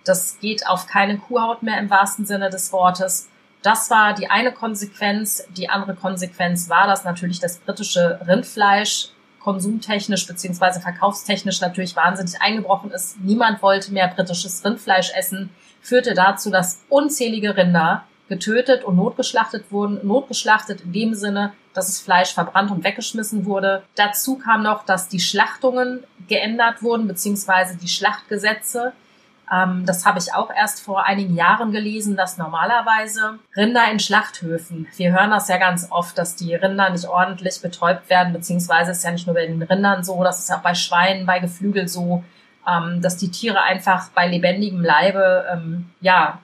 Das 0.04 0.40
geht 0.40 0.68
auf 0.68 0.86
keine 0.86 1.18
Kuhhaut 1.18 1.64
mehr 1.64 1.80
im 1.80 1.90
wahrsten 1.90 2.26
Sinne 2.26 2.50
des 2.50 2.72
Wortes. 2.72 3.30
Das 3.62 3.90
war 3.90 4.14
die 4.14 4.30
eine 4.30 4.52
Konsequenz. 4.52 5.44
Die 5.50 5.70
andere 5.70 5.96
Konsequenz 5.96 6.70
war, 6.70 6.88
dass 6.88 7.04
natürlich 7.04 7.40
das 7.40 7.58
britische 7.58 8.20
Rindfleisch 8.28 9.10
konsumtechnisch 9.48 10.28
beziehungsweise 10.28 10.82
verkaufstechnisch 10.82 11.62
natürlich 11.62 11.96
wahnsinnig 11.96 12.42
eingebrochen 12.42 12.92
ist. 12.92 13.18
Niemand 13.22 13.62
wollte 13.62 13.94
mehr 13.94 14.10
britisches 14.10 14.66
Rindfleisch 14.66 15.14
essen 15.16 15.52
führte 15.80 16.14
dazu, 16.14 16.50
dass 16.50 16.84
unzählige 16.90 17.56
Rinder 17.56 18.04
getötet 18.28 18.84
und 18.84 18.98
notgeschlachtet 18.98 19.72
wurden. 19.72 20.06
Notgeschlachtet 20.06 20.82
in 20.82 20.92
dem 20.92 21.14
Sinne, 21.14 21.54
dass 21.74 21.86
das 21.86 22.02
Fleisch 22.02 22.34
verbrannt 22.34 22.72
und 22.72 22.84
weggeschmissen 22.84 23.46
wurde. 23.46 23.84
Dazu 23.96 24.38
kam 24.38 24.64
noch, 24.64 24.84
dass 24.84 25.08
die 25.08 25.22
Schlachtungen 25.22 26.04
geändert 26.28 26.84
wurden, 26.84 27.08
beziehungsweise 27.08 27.78
die 27.78 27.88
Schlachtgesetze. 27.88 28.92
Ähm, 29.52 29.86
das 29.86 30.06
habe 30.06 30.20
ich 30.20 30.34
auch 30.34 30.50
erst 30.50 30.82
vor 30.82 31.06
einigen 31.06 31.36
Jahren 31.36 31.72
gelesen, 31.72 32.16
dass 32.16 32.38
normalerweise 32.38 33.40
Rinder 33.56 33.90
in 33.92 34.00
Schlachthöfen, 34.00 34.88
wir 34.98 35.12
hören 35.12 35.32
das 35.32 35.48
ja 35.48 35.58
ganz 35.58 35.88
oft, 35.90 36.18
dass 36.18 36.36
die 36.36 36.54
Rinder 36.56 36.90
nicht 36.90 37.08
ordentlich 37.08 37.62
betäubt 37.62 38.10
werden, 38.10 38.34
beziehungsweise 38.34 38.92
ist 38.92 39.04
ja 39.04 39.12
nicht 39.12 39.26
nur 39.26 39.36
bei 39.36 39.46
den 39.46 39.62
Rindern 39.62 40.04
so, 40.04 40.24
das 40.24 40.40
ist 40.40 40.52
auch 40.52 40.62
bei 40.62 40.76
Schweinen, 40.76 41.26
bei 41.26 41.40
Geflügel 41.40 41.88
so, 41.88 42.24
ähm, 42.68 43.02
dass 43.02 43.18
die 43.18 43.32
Tiere 43.32 43.62
einfach 43.62 44.10
bei 44.10 44.28
lebendigem 44.28 44.84
Leibe 44.84 45.46
ähm, 45.52 45.90
ja 46.02 46.40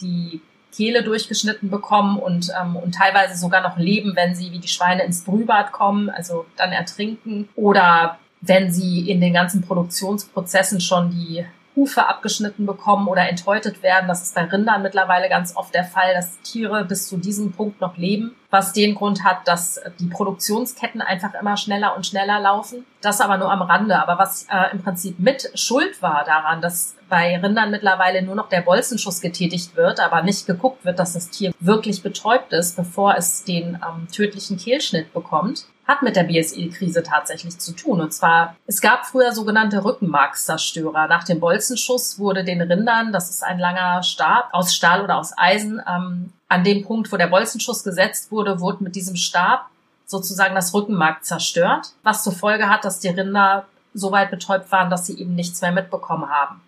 die 0.00 0.40
Kehle 0.72 1.02
durchgeschnitten 1.02 1.68
bekommen 1.68 2.18
und, 2.18 2.52
ähm, 2.60 2.76
und 2.76 2.94
teilweise 2.94 3.36
sogar 3.36 3.60
noch 3.60 3.76
leben, 3.76 4.14
wenn 4.14 4.34
sie 4.34 4.52
wie 4.52 4.60
die 4.60 4.68
Schweine 4.68 5.02
ins 5.02 5.24
Brühbad 5.24 5.72
kommen, 5.72 6.08
also 6.08 6.46
dann 6.56 6.72
ertrinken. 6.72 7.48
Oder 7.56 8.18
wenn 8.40 8.72
sie 8.72 9.10
in 9.10 9.20
den 9.20 9.34
ganzen 9.34 9.62
Produktionsprozessen 9.62 10.80
schon 10.80 11.10
die 11.10 11.44
Hufe 11.76 12.06
abgeschnitten 12.06 12.66
bekommen 12.66 13.06
oder 13.06 13.28
enthäutet 13.28 13.82
werden. 13.82 14.08
Das 14.08 14.22
ist 14.22 14.34
bei 14.34 14.44
Rindern 14.44 14.82
mittlerweile 14.82 15.28
ganz 15.28 15.56
oft 15.56 15.74
der 15.74 15.84
Fall, 15.84 16.14
dass 16.14 16.40
Tiere 16.42 16.84
bis 16.84 17.08
zu 17.08 17.16
diesem 17.16 17.52
Punkt 17.52 17.80
noch 17.80 17.96
leben, 17.96 18.34
was 18.50 18.72
den 18.72 18.94
Grund 18.94 19.24
hat, 19.24 19.46
dass 19.46 19.80
die 19.98 20.06
Produktionsketten 20.06 21.00
einfach 21.00 21.34
immer 21.34 21.56
schneller 21.56 21.96
und 21.96 22.06
schneller 22.06 22.40
laufen. 22.40 22.84
Das 23.00 23.20
aber 23.20 23.38
nur 23.38 23.50
am 23.50 23.62
Rande. 23.62 24.00
Aber 24.00 24.18
was 24.18 24.46
äh, 24.50 24.72
im 24.72 24.82
Prinzip 24.82 25.18
mit 25.20 25.50
Schuld 25.54 26.02
war 26.02 26.24
daran, 26.24 26.60
dass 26.60 26.96
bei 27.08 27.38
Rindern 27.38 27.70
mittlerweile 27.70 28.22
nur 28.22 28.34
noch 28.34 28.48
der 28.48 28.62
Bolzenschuss 28.62 29.20
getätigt 29.20 29.76
wird, 29.76 30.00
aber 30.00 30.22
nicht 30.22 30.46
geguckt 30.46 30.84
wird, 30.84 30.98
dass 30.98 31.12
das 31.12 31.30
Tier 31.30 31.52
wirklich 31.60 32.02
betäubt 32.02 32.52
ist, 32.52 32.76
bevor 32.76 33.16
es 33.16 33.44
den 33.44 33.74
ähm, 33.74 34.08
tödlichen 34.12 34.56
Kehlschnitt 34.56 35.12
bekommt, 35.12 35.66
hat 35.90 36.02
mit 36.02 36.14
der 36.14 36.22
BSE-Krise 36.22 37.02
tatsächlich 37.02 37.58
zu 37.58 37.72
tun. 37.72 38.00
Und 38.00 38.14
zwar, 38.14 38.54
es 38.66 38.80
gab 38.80 39.06
früher 39.06 39.32
sogenannte 39.32 39.84
Rückenmarkszerstörer. 39.84 41.08
Nach 41.08 41.24
dem 41.24 41.40
Bolzenschuss 41.40 42.18
wurde 42.18 42.44
den 42.44 42.62
Rindern, 42.62 43.12
das 43.12 43.28
ist 43.28 43.42
ein 43.42 43.58
langer 43.58 44.02
Stab 44.04 44.50
aus 44.52 44.72
Stahl 44.72 45.02
oder 45.02 45.18
aus 45.18 45.32
Eisen, 45.36 45.82
ähm, 45.86 46.32
an 46.48 46.64
dem 46.64 46.84
Punkt, 46.84 47.10
wo 47.12 47.16
der 47.16 47.26
Bolzenschuss 47.26 47.82
gesetzt 47.82 48.30
wurde, 48.30 48.60
wurde 48.60 48.84
mit 48.84 48.94
diesem 48.94 49.16
Stab 49.16 49.66
sozusagen 50.06 50.54
das 50.54 50.72
Rückenmark 50.72 51.24
zerstört, 51.24 51.88
was 52.02 52.22
zur 52.22 52.32
Folge 52.32 52.68
hat, 52.68 52.84
dass 52.84 53.00
die 53.00 53.08
Rinder 53.08 53.66
so 53.92 54.12
weit 54.12 54.30
betäubt 54.30 54.70
waren, 54.70 54.90
dass 54.90 55.06
sie 55.06 55.18
eben 55.18 55.34
nichts 55.34 55.60
mehr 55.60 55.72
mitbekommen 55.72 56.28
haben. 56.30 56.60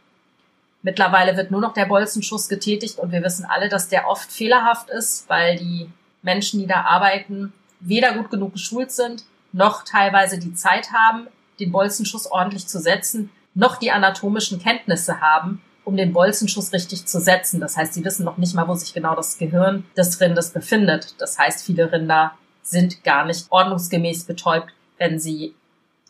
Mittlerweile 0.82 1.36
wird 1.36 1.52
nur 1.52 1.60
noch 1.60 1.74
der 1.74 1.86
Bolzenschuss 1.86 2.48
getätigt 2.48 2.98
und 2.98 3.12
wir 3.12 3.22
wissen 3.22 3.44
alle, 3.44 3.68
dass 3.68 3.88
der 3.88 4.08
oft 4.08 4.32
fehlerhaft 4.32 4.90
ist, 4.90 5.28
weil 5.28 5.56
die 5.56 5.88
Menschen, 6.22 6.58
die 6.58 6.66
da 6.66 6.82
arbeiten, 6.82 7.52
weder 7.82 8.14
gut 8.14 8.30
genug 8.30 8.52
geschult 8.54 8.90
sind, 8.90 9.24
noch 9.52 9.84
teilweise 9.84 10.38
die 10.38 10.54
Zeit 10.54 10.92
haben, 10.92 11.26
den 11.60 11.72
Bolzenschuss 11.72 12.26
ordentlich 12.26 12.66
zu 12.66 12.80
setzen, 12.80 13.30
noch 13.54 13.76
die 13.76 13.90
anatomischen 13.90 14.60
Kenntnisse 14.60 15.20
haben, 15.20 15.60
um 15.84 15.96
den 15.96 16.12
Bolzenschuss 16.12 16.72
richtig 16.72 17.06
zu 17.06 17.20
setzen. 17.20 17.60
Das 17.60 17.76
heißt, 17.76 17.94
sie 17.94 18.04
wissen 18.04 18.24
noch 18.24 18.38
nicht 18.38 18.54
mal, 18.54 18.68
wo 18.68 18.74
sich 18.74 18.94
genau 18.94 19.14
das 19.14 19.36
Gehirn 19.36 19.84
des 19.96 20.20
Rindes 20.20 20.50
befindet. 20.50 21.14
Das 21.18 21.38
heißt, 21.38 21.64
viele 21.64 21.92
Rinder 21.92 22.32
sind 22.62 23.04
gar 23.04 23.24
nicht 23.26 23.46
ordnungsgemäß 23.50 24.24
betäubt, 24.24 24.72
wenn 24.98 25.18
sie 25.18 25.54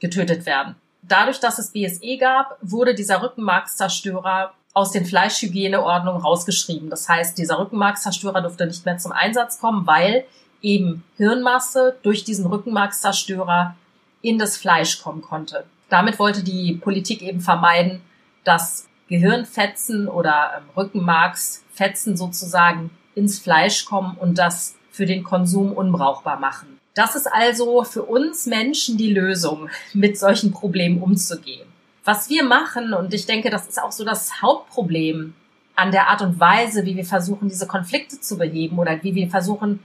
getötet 0.00 0.46
werden. 0.46 0.76
Dadurch, 1.02 1.40
dass 1.40 1.58
es 1.58 1.72
BSE 1.72 2.18
gab, 2.18 2.58
wurde 2.60 2.94
dieser 2.94 3.22
Rückenmarkszerstörer 3.22 4.52
aus 4.74 4.92
den 4.92 5.04
Fleischhygieneordnungen 5.04 6.22
rausgeschrieben. 6.22 6.90
Das 6.90 7.08
heißt, 7.08 7.36
dieser 7.36 7.58
Rückenmarkszerstörer 7.58 8.40
durfte 8.40 8.66
nicht 8.66 8.86
mehr 8.86 8.98
zum 8.98 9.12
Einsatz 9.12 9.58
kommen, 9.58 9.86
weil 9.86 10.24
eben 10.62 11.04
Hirnmasse 11.16 11.96
durch 12.02 12.24
diesen 12.24 12.46
Rückenmarkszerstörer 12.46 13.76
in 14.22 14.38
das 14.38 14.56
Fleisch 14.56 15.02
kommen 15.02 15.22
konnte. 15.22 15.64
Damit 15.88 16.18
wollte 16.18 16.42
die 16.42 16.74
Politik 16.74 17.22
eben 17.22 17.40
vermeiden, 17.40 18.00
dass 18.44 18.88
Gehirnfetzen 19.08 20.08
oder 20.08 20.52
ähm, 20.56 20.64
Rückenmarksfetzen 20.76 22.16
sozusagen 22.16 22.90
ins 23.14 23.38
Fleisch 23.38 23.84
kommen 23.84 24.16
und 24.18 24.38
das 24.38 24.74
für 24.90 25.06
den 25.06 25.22
Konsum 25.22 25.72
unbrauchbar 25.72 26.40
machen. 26.40 26.78
Das 26.94 27.14
ist 27.14 27.26
also 27.26 27.84
für 27.84 28.02
uns 28.02 28.46
Menschen 28.46 28.96
die 28.96 29.12
Lösung, 29.12 29.68
mit 29.92 30.18
solchen 30.18 30.52
Problemen 30.52 31.02
umzugehen. 31.02 31.68
Was 32.04 32.30
wir 32.30 32.42
machen, 32.42 32.94
und 32.94 33.14
ich 33.14 33.26
denke, 33.26 33.50
das 33.50 33.68
ist 33.68 33.80
auch 33.80 33.92
so 33.92 34.04
das 34.04 34.42
Hauptproblem 34.42 35.34
an 35.76 35.92
der 35.92 36.08
Art 36.08 36.22
und 36.22 36.40
Weise, 36.40 36.84
wie 36.84 36.96
wir 36.96 37.04
versuchen, 37.04 37.48
diese 37.48 37.66
Konflikte 37.66 38.20
zu 38.20 38.36
beheben 38.36 38.78
oder 38.78 39.02
wie 39.02 39.14
wir 39.14 39.28
versuchen, 39.28 39.80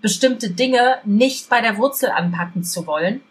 bestimmte 0.00 0.50
Dinge 0.50 0.98
nicht 1.04 1.48
bei 1.48 1.60
der 1.60 1.78
Wurzel 1.78 2.10
anpacken 2.10 2.64
zu 2.64 2.86
wollen. 2.86 3.22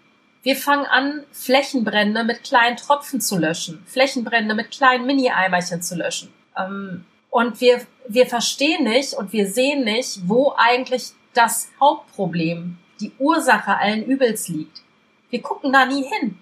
Wir 0.44 0.56
fangen 0.56 0.86
an, 0.86 1.24
Flächenbrände 1.32 2.24
mit 2.24 2.44
kleinen 2.44 2.78
Tropfen 2.78 3.20
zu 3.20 3.38
löschen, 3.38 3.84
Flächenbrände 3.88 4.54
mit 4.54 4.72
kleinen 4.72 5.06
Mini-Eimerchen 5.06 5.82
zu 5.82 5.96
löschen. 5.96 6.32
Ähm, 6.58 7.06
und 7.30 7.60
wir, 7.62 7.82
wir 8.08 8.28
verstehen 8.28 8.84
nicht 8.84 9.14
und 9.14 9.34
wir 9.34 9.48
sehen 9.48 9.84
nicht, 9.84 10.20
wo 10.28 10.54
eigentlich 10.56 11.12
das 11.34 11.70
Hauptproblem, 11.80 12.78
die 13.02 13.12
Ursache 13.20 13.78
allen 13.78 14.06
Übels 14.06 14.48
liegt. 14.48 14.82
Wir 15.30 15.42
gucken 15.42 15.74
da 15.74 15.86
nie 15.86 16.06
hin. 16.06 16.38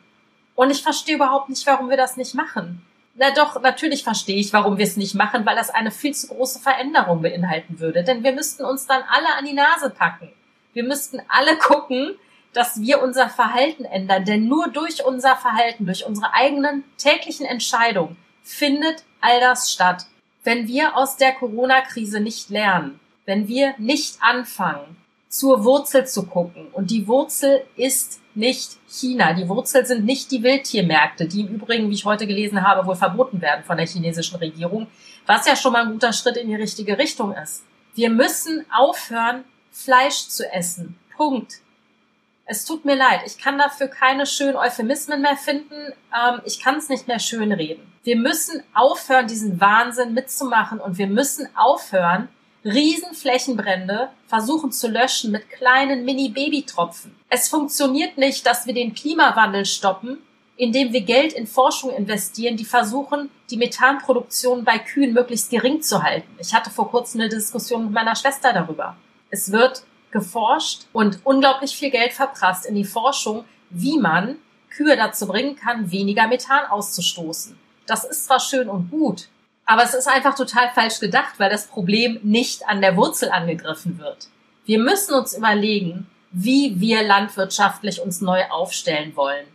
Und 0.56 0.70
ich 0.70 0.84
verstehe 0.84 1.16
überhaupt 1.16 1.50
nicht, 1.50 1.66
warum 1.66 1.90
wir 1.90 1.98
das 1.98 2.16
nicht 2.16 2.36
machen. 2.36 2.86
Na 3.16 3.32
doch, 3.32 3.62
natürlich 3.62 4.04
verstehe 4.04 4.40
ich, 4.40 4.52
warum 4.54 4.78
wir 4.78 4.86
es 4.86 4.98
nicht 4.98 5.14
machen, 5.14 5.46
weil 5.46 5.56
das 5.56 5.70
eine 5.70 5.92
viel 5.92 6.14
zu 6.14 6.28
große 6.28 6.60
Veränderung 6.60 7.22
beinhalten 7.22 7.80
würde. 7.80 8.04
Denn 8.04 8.24
wir 8.24 8.32
müssten 8.32 8.66
uns 8.66 8.88
dann 8.88 9.04
alle 9.08 9.36
an 9.38 9.46
die 9.46 9.54
Nase 9.54 9.92
packen. 9.92 10.32
Wir 10.74 10.84
müssten 10.84 11.22
alle 11.28 11.58
gucken, 11.60 12.16
dass 12.54 12.82
wir 12.82 13.02
unser 13.02 13.30
Verhalten 13.30 13.86
ändern. 13.86 14.26
Denn 14.26 14.48
nur 14.48 14.70
durch 14.70 15.06
unser 15.06 15.36
Verhalten, 15.36 15.86
durch 15.86 16.06
unsere 16.06 16.34
eigenen 16.34 16.84
täglichen 16.98 17.46
Entscheidungen 17.46 18.18
findet 18.42 19.04
all 19.22 19.40
das 19.40 19.72
statt. 19.72 20.06
Wenn 20.44 20.68
wir 20.68 20.98
aus 20.98 21.16
der 21.16 21.34
Corona-Krise 21.34 22.20
nicht 22.20 22.50
lernen, 22.50 23.00
wenn 23.26 23.48
wir 23.48 23.76
nicht 23.78 24.18
anfangen, 24.22 24.98
zur 25.34 25.64
Wurzel 25.64 26.06
zu 26.06 26.28
gucken, 26.28 26.68
und 26.74 26.92
die 26.92 27.08
Wurzel 27.08 27.66
ist 27.76 28.22
nicht 28.36 28.78
China. 28.88 29.34
Die 29.34 29.50
Wurzel 29.50 29.84
sind 29.84 30.06
nicht 30.06 30.30
die 30.30 30.44
Wildtiermärkte, 30.44 31.26
die 31.26 31.42
im 31.42 31.48
Übrigen, 31.48 31.90
wie 31.90 31.96
ich 31.96 32.06
heute 32.06 32.28
gelesen 32.28 32.62
habe, 32.62 32.86
wohl 32.86 32.96
verboten 32.96 33.42
werden 33.42 33.64
von 33.64 33.78
der 33.78 33.88
chinesischen 33.88 34.38
Regierung, 34.38 34.86
was 35.26 35.48
ja 35.48 35.56
schon 35.56 35.74
mal 35.74 35.86
ein 35.86 35.94
guter 35.94 36.14
Schritt 36.14 36.38
in 36.38 36.50
die 36.50 36.56
richtige 36.56 37.00
Richtung 37.00 37.34
ist. 37.34 37.64
Wir 37.96 38.12
müssen 38.12 38.64
aufhören, 38.72 39.44
Fleisch 39.72 40.28
zu 40.28 40.48
essen. 40.54 41.00
Punkt. 41.18 41.62
Es 42.46 42.64
tut 42.64 42.86
mir 42.86 42.96
leid, 42.96 43.22
ich 43.26 43.40
kann 43.40 43.58
dafür 43.58 43.88
keine 43.88 44.28
schönen 44.28 44.56
Euphemismen 44.56 45.22
mehr 45.22 45.38
finden. 45.38 45.94
Ähm, 46.14 46.42
ich 46.46 46.62
kann 46.62 46.76
es 46.76 46.90
nicht 46.90 47.08
mehr 47.08 47.20
schön 47.20 47.52
reden. 47.52 47.92
Wir 48.04 48.18
müssen 48.18 48.62
aufhören, 48.76 49.26
diesen 49.26 49.60
Wahnsinn 49.60 50.14
mitzumachen 50.14 50.80
und 50.80 51.00
wir 51.00 51.08
müssen 51.08 51.48
aufhören, 51.56 52.30
Riesenflächenbrände 52.66 54.10
versuchen 54.28 54.72
zu 54.72 54.88
löschen 54.88 55.32
mit 55.32 55.50
kleinen 55.50 56.06
Mini-Babytropfen. 56.06 57.16
Es 57.30 57.50
funktioniert 57.50 58.18
nicht, 58.18 58.46
dass 58.46 58.66
wir 58.66 58.74
den 58.74 58.94
Klimawandel 58.94 59.66
stoppen, 59.66 60.20
indem 60.56 60.94
wir 60.94 61.02
Geld 61.02 61.34
in 61.34 61.48
Forschung 61.48 61.90
investieren, 61.92 62.56
die 62.56 62.66
versuchen, 62.66 63.30
die 63.50 63.58
Methanproduktion 63.58 64.64
bei 64.64 64.78
Kühen 64.78 65.14
möglichst 65.14 65.50
gering 65.50 65.82
zu 65.82 66.04
halten. 66.04 66.30
Ich 66.40 66.54
hatte 66.54 66.70
vor 66.70 66.90
kurzem 66.90 67.22
eine 67.22 67.30
Diskussion 67.30 67.86
mit 67.86 67.94
meiner 67.94 68.16
Schwester 68.16 68.54
darüber. 68.54 68.96
Es 69.30 69.52
wird 69.52 69.84
geforscht 70.12 70.84
und 70.94 71.20
unglaublich 71.24 71.76
viel 71.76 71.90
Geld 71.90 72.14
verprasst 72.14 72.66
in 72.66 72.76
die 72.76 72.86
Forschung, 72.86 73.46
wie 73.72 73.98
man 73.98 74.38
Kühe 74.70 74.96
dazu 74.96 75.28
bringen 75.28 75.56
kann, 75.56 75.92
weniger 75.92 76.28
Methan 76.28 76.66
auszustoßen. 76.68 77.58
Das 77.88 78.06
ist 78.06 78.26
zwar 78.26 78.40
schön 78.40 78.70
und 78.70 78.90
gut, 78.90 79.28
aber 79.66 79.84
es 79.84 79.94
ist 79.94 80.08
einfach 80.08 80.36
total 80.36 80.70
falsch 80.74 81.00
gedacht, 81.00 81.36
weil 81.38 81.50
das 81.50 81.68
Problem 81.68 82.20
nicht 82.24 82.68
an 82.68 82.82
der 82.82 82.98
Wurzel 82.98 83.30
angegriffen 83.32 84.00
wird. 84.00 84.28
Wir 84.66 84.80
müssen 84.80 85.14
uns 85.14 85.38
überlegen, 85.38 86.08
wie 86.32 86.80
wir 86.80 87.04
landwirtschaftlich 87.04 88.02
uns 88.02 88.22
neu 88.22 88.44
aufstellen 88.50 89.16
wollen. 89.16 89.46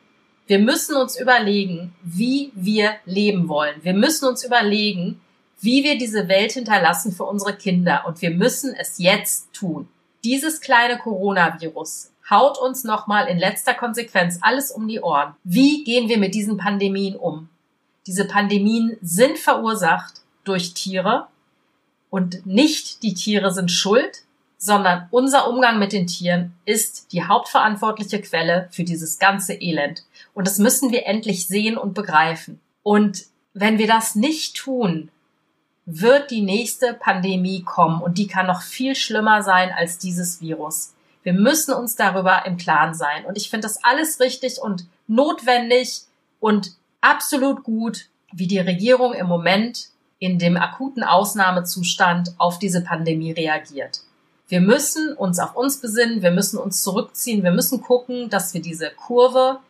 Wir 0.47 0.59
müssen 0.59 0.97
uns 0.97 1.21
überlegen, 1.21 1.95
wie 2.03 2.53
wir 2.55 2.95
leben 3.05 3.49
wollen. 3.49 3.77
Wir 3.83 3.93
müssen 3.93 4.27
uns 4.27 4.45
überlegen, 4.45 5.21
wie 5.61 5.85
wir 5.85 5.99
diese 5.99 6.29
Welt 6.29 6.53
hinterlassen 6.53 7.13
für 7.13 7.25
unsere 7.25 7.55
Kinder. 7.55 8.05
Und 8.07 8.23
wir 8.23 8.31
müssen 8.31 8.75
es 8.75 8.99
jetzt 8.99 9.53
tun. 9.53 9.89
Dieses 10.25 10.61
kleine 10.61 10.99
Coronavirus 10.99 12.13
haut 12.31 12.59
uns 12.59 12.85
nochmal 12.85 13.29
in 13.29 13.39
letzter 13.39 13.75
Konsequenz 13.75 14.39
alles 14.41 14.71
um 14.71 14.89
die 14.89 15.01
Ohren. 15.01 15.35
Wie 15.45 15.85
gehen 15.85 16.09
wir 16.09 16.19
mit 16.19 16.35
diesen 16.35 16.57
Pandemien 16.57 17.17
um? 17.17 17.49
Diese 18.09 18.25
Pandemien 18.25 18.97
sind 19.03 19.39
verursacht 19.39 20.23
durch 20.45 20.73
Tiere 20.73 21.27
und 22.09 22.47
nicht 22.47 23.03
die 23.03 23.13
Tiere 23.13 23.53
sind 23.53 23.71
schuld, 23.71 24.23
sondern 24.57 25.07
unser 25.11 25.47
Umgang 25.47 25.79
mit 25.79 25.93
den 25.93 26.07
Tieren 26.07 26.55
ist 26.65 27.13
die 27.13 27.23
hauptverantwortliche 27.23 28.23
Quelle 28.23 28.67
für 28.71 28.83
dieses 28.83 29.19
ganze 29.19 29.53
Elend. 29.53 30.05
Und 30.33 30.47
das 30.47 30.57
müssen 30.57 30.91
wir 30.91 31.05
endlich 31.05 31.47
sehen 31.47 31.77
und 31.77 31.93
begreifen. 31.93 32.61
Und 32.83 33.27
wenn 33.53 33.77
wir 33.77 33.87
das 33.87 34.15
nicht 34.15 34.57
tun, 34.57 35.11
wird 35.85 36.31
die 36.31 36.43
nächste 36.43 36.95
Pandemie 36.95 37.63
kommen 37.63 38.01
und 38.01 38.17
die 38.17 38.27
kann 38.27 38.47
noch 38.47 38.63
viel 38.63 38.95
schlimmer 38.95 39.43
sein 39.43 39.71
als 39.71 39.99
dieses 39.99 40.41
Virus. 40.41 40.95
Wir 41.25 41.35
müssen 41.35 41.75
uns 41.75 41.95
darüber 41.95 42.47
im 42.47 42.57
Klaren 42.57 42.95
sein. 42.95 43.27
Und 43.27 43.37
ich 43.37 43.51
finde 43.51 43.67
das 43.67 43.85
alles 43.85 44.19
richtig 44.19 44.63
und 44.63 44.87
notwendig 45.09 46.05
und 46.41 46.73
absolut 47.01 47.65
gut, 47.65 48.07
wie 48.33 48.47
die 48.47 48.59
Regierung 48.59 49.15
im 49.15 49.27
Moment 49.27 49.89
in 50.19 50.39
dem 50.39 50.57
akuten 50.57 51.03
Ausnahmezustand 51.03 52.35
auf 52.39 52.59
diese 52.59 52.83
Pandemie 52.83 53.33
reagiert. 53.33 54.01
Wir 54.49 54.61
müssen 54.61 55.13
uns 55.13 55.39
auf 55.39 55.55
uns 55.55 55.81
besinnen, 55.81 56.23
wir 56.23 56.31
müssen 56.31 56.59
uns 56.59 56.83
zurückziehen, 56.83 57.45
wir 57.45 57.53
müssen 57.53 57.83
gucken, 57.83 58.31
dass 58.31 58.55
wir 58.55 58.63
diese 58.63 58.91
Kurve 58.91 59.61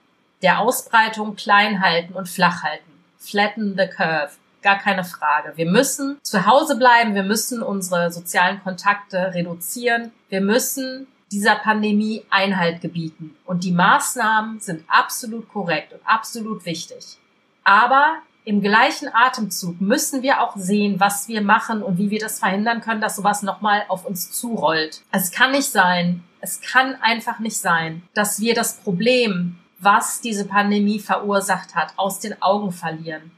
der 0.42 0.60
Ausbreitung 0.60 1.34
klein 1.34 1.82
halten 1.82 2.14
und 2.14 2.28
flach 2.28 2.62
halten. 2.62 2.84
Flatten 3.18 3.76
the 3.76 3.86
curve. 3.86 4.30
Gar 4.62 4.78
keine 4.78 5.04
Frage. 5.04 5.52
Wir 5.56 5.66
müssen 5.66 6.18
zu 6.22 6.46
Hause 6.46 6.76
bleiben, 6.76 7.14
wir 7.14 7.22
müssen 7.22 7.62
unsere 7.62 8.10
sozialen 8.12 8.62
Kontakte 8.62 9.34
reduzieren, 9.34 10.12
wir 10.28 10.40
müssen 10.40 11.06
dieser 11.30 11.56
Pandemie 11.56 12.24
Einhalt 12.30 12.80
gebieten. 12.80 13.36
Und 13.44 13.64
die 13.64 13.72
Maßnahmen 13.72 14.60
sind 14.60 14.84
absolut 14.88 15.48
korrekt 15.48 15.92
und 15.92 16.00
absolut 16.04 16.64
wichtig. 16.64 17.18
Aber 17.64 18.18
im 18.44 18.62
gleichen 18.62 19.08
Atemzug 19.12 19.78
müssen 19.80 20.22
wir 20.22 20.40
auch 20.40 20.56
sehen, 20.56 20.98
was 21.00 21.28
wir 21.28 21.42
machen 21.42 21.82
und 21.82 21.98
wie 21.98 22.08
wir 22.10 22.18
das 22.18 22.38
verhindern 22.38 22.80
können, 22.80 23.02
dass 23.02 23.16
sowas 23.16 23.42
nochmal 23.42 23.84
auf 23.88 24.06
uns 24.06 24.30
zurollt. 24.30 25.02
Es 25.12 25.30
kann 25.30 25.52
nicht 25.52 25.70
sein, 25.70 26.24
es 26.40 26.60
kann 26.62 26.94
einfach 27.02 27.40
nicht 27.40 27.58
sein, 27.58 28.02
dass 28.14 28.40
wir 28.40 28.54
das 28.54 28.78
Problem, 28.78 29.58
was 29.80 30.22
diese 30.22 30.46
Pandemie 30.46 30.98
verursacht 30.98 31.74
hat, 31.74 31.92
aus 31.96 32.20
den 32.20 32.40
Augen 32.40 32.72
verlieren. 32.72 33.32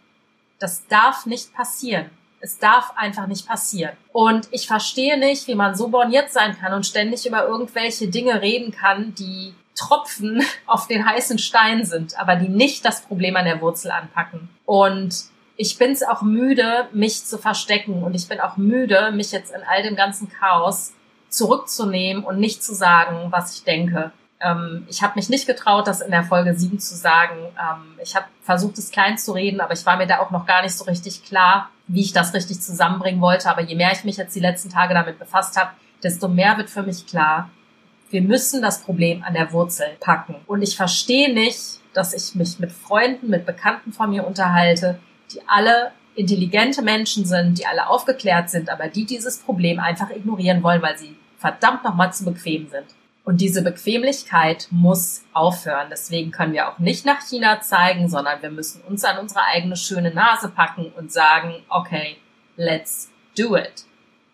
Das 0.61 0.87
darf 0.87 1.27
nicht 1.27 1.53
passieren. 1.55 2.11
Es 2.41 2.59
darf 2.59 2.93
einfach 2.97 3.27
nicht 3.27 3.47
passieren. 3.47 3.97
Und 4.13 4.49
ich 4.51 4.67
verstehe 4.67 5.19
nicht, 5.19 5.47
wie 5.47 5.55
man 5.55 5.75
so 5.75 5.89
borniert 5.89 6.31
sein 6.31 6.57
kann 6.59 6.73
und 6.73 6.87
ständig 6.87 7.27
über 7.27 7.47
irgendwelche 7.47 8.09
Dinge 8.09 8.41
reden 8.41 8.73
kann, 8.73 9.15
die 9.15 9.55
Tropfen 9.77 10.43
auf 10.67 10.87
den 10.87 11.05
heißen 11.05 11.39
Stein 11.39 11.85
sind, 11.85 12.19
aber 12.19 12.37
die 12.37 12.49
nicht 12.49 12.85
das 12.85 13.03
Problem 13.03 13.37
an 13.37 13.45
der 13.45 13.61
Wurzel 13.61 13.91
anpacken. 13.91 14.49
Und 14.65 15.25
ich 15.57 15.77
bin 15.77 15.93
es 15.93 16.03
auch 16.03 16.23
müde, 16.23 16.89
mich 16.93 17.25
zu 17.27 17.37
verstecken 17.37 18.03
und 18.03 18.15
ich 18.15 18.29
bin 18.29 18.41
auch 18.41 18.57
müde, 18.57 19.13
mich 19.13 19.31
jetzt 19.31 19.55
in 19.55 19.63
all 19.63 19.83
dem 19.83 19.95
ganzen 19.95 20.31
Chaos 20.31 20.95
zurückzunehmen 21.29 22.25
und 22.25 22.39
nicht 22.39 22.65
zu 22.65 22.75
sagen, 22.75 23.27
was 23.31 23.57
ich 23.57 23.65
denke. 23.65 24.11
Ähm, 24.41 24.87
ich 24.89 25.03
habe 25.03 25.15
mich 25.17 25.29
nicht 25.29 25.47
getraut, 25.47 25.87
das 25.87 26.01
in 26.01 26.11
der 26.11 26.25
Folge 26.25 26.55
7 26.55 26.79
zu 26.79 26.97
sagen. 26.97 27.37
Ähm, 27.59 27.99
ich 28.03 28.17
habe 28.17 28.27
versucht, 28.43 28.79
es 28.79 28.91
klein 28.91 29.19
zu 29.19 29.33
reden, 29.33 29.61
aber 29.61 29.75
ich 29.75 29.85
war 29.85 29.97
mir 29.97 30.07
da 30.07 30.21
auch 30.21 30.31
noch 30.31 30.47
gar 30.47 30.63
nicht 30.63 30.77
so 30.77 30.85
richtig 30.85 31.25
klar, 31.25 31.71
wie 31.93 32.03
ich 32.03 32.13
das 32.13 32.35
richtig 32.35 32.61
zusammenbringen 32.61 33.21
wollte. 33.21 33.51
Aber 33.51 33.63
je 33.63 33.75
mehr 33.75 33.93
ich 33.93 34.05
mich 34.05 34.17
jetzt 34.17 34.35
die 34.35 34.41
letzten 34.41 34.71
Tage 34.71 34.95
damit 34.95 35.19
befasst 35.19 35.57
habe, 35.57 35.71
desto 36.03 36.29
mehr 36.29 36.57
wird 36.57 36.71
für 36.71 36.83
mich 36.83 37.07
klar, 37.07 37.51
wir 38.11 38.23
müssen 38.23 38.63
das 38.63 38.83
Problem 38.83 39.23
an 39.23 39.35
der 39.35 39.53
Wurzel 39.53 39.87
packen. 40.01 40.37
Und 40.47 40.63
ich 40.63 40.77
verstehe 40.77 41.33
nicht, 41.33 41.81
dass 41.93 42.15
ich 42.15 42.35
mich 42.35 42.59
mit 42.59 42.73
Freunden, 42.73 43.29
mit 43.29 43.47
Bekannten 43.47 43.93
von 43.93 44.11
mir 44.11 44.27
unterhalte, 44.27 44.99
die 45.33 45.41
alle 45.47 45.93
intelligente 46.15 46.83
Menschen 46.83 47.25
sind, 47.25 47.59
die 47.59 47.67
alle 47.67 47.89
aufgeklärt 47.89 48.51
sind, 48.51 48.69
aber 48.69 48.89
die 48.89 49.05
dieses 49.05 49.39
Problem 49.39 49.79
einfach 49.79 50.11
ignorieren 50.11 50.63
wollen, 50.63 50.83
weil 50.83 50.99
sie 50.99 51.17
verdammt 51.39 51.85
nochmal 51.85 52.13
zu 52.13 52.25
bequem 52.25 52.69
sind. 52.69 52.87
Und 53.31 53.41
diese 53.41 53.63
Bequemlichkeit 53.63 54.67
muss 54.73 55.23
aufhören. 55.35 55.87
Deswegen 55.89 56.33
können 56.33 56.53
wir 56.53 56.69
auch 56.69 56.81
nicht 56.81 57.07
nach 57.07 57.21
China 57.21 57.61
zeigen, 57.61 58.09
sondern 58.09 58.43
wir 58.43 58.51
müssen 58.51 58.83
uns 58.83 59.05
an 59.05 59.19
unsere 59.19 59.45
eigene 59.45 59.77
schöne 59.77 60.13
Nase 60.13 60.49
packen 60.49 60.91
und 60.97 61.13
sagen, 61.13 61.55
okay, 61.69 62.17
let's 62.57 63.09
do 63.39 63.57
it. 63.57 63.85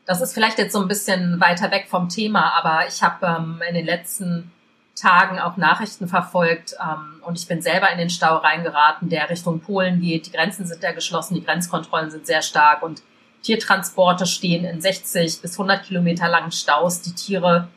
Das 0.07 0.23
ist 0.23 0.33
vielleicht 0.33 0.57
jetzt 0.57 0.73
so 0.73 0.81
ein 0.81 0.89
bisschen 0.89 1.39
weiter 1.41 1.71
weg 1.71 1.89
vom 1.91 2.09
Thema, 2.09 2.55
aber 2.55 2.89
ich 2.89 3.03
habe 3.03 3.27
ähm, 3.27 3.61
in 3.69 3.75
den 3.75 3.85
letzten 3.85 4.51
Tagen 4.95 5.41
auch 5.41 5.59
Nachrichten 5.59 6.09
verfolgt 6.09 6.75
ähm, 6.83 7.21
und 7.21 7.39
ich 7.39 7.47
bin 7.47 7.61
selber 7.61 7.91
in 7.91 7.99
den 7.99 8.09
Stau 8.09 8.39
reingeraten, 8.39 9.11
der 9.11 9.29
Richtung 9.29 9.61
Polen 9.61 10.01
geht. 10.01 10.25
Die 10.25 10.33
Grenzen 10.33 10.65
sind 10.65 10.83
ja 10.83 10.93
geschlossen, 10.93 11.35
die 11.35 11.45
Grenzkontrollen 11.45 12.11
sind 12.11 12.27
sehr 12.27 12.41
stark 12.41 12.83
und 12.83 13.03
Tiertransporte 13.43 14.25
stehen 14.25 14.65
in 14.65 14.81
60 14.81 15.43
bis 15.43 15.53
100 15.53 15.85
Kilometer 15.85 16.31
langen 16.31 16.51
Staus. 16.51 17.03
Die 17.03 17.15
Tiere, 17.15 17.69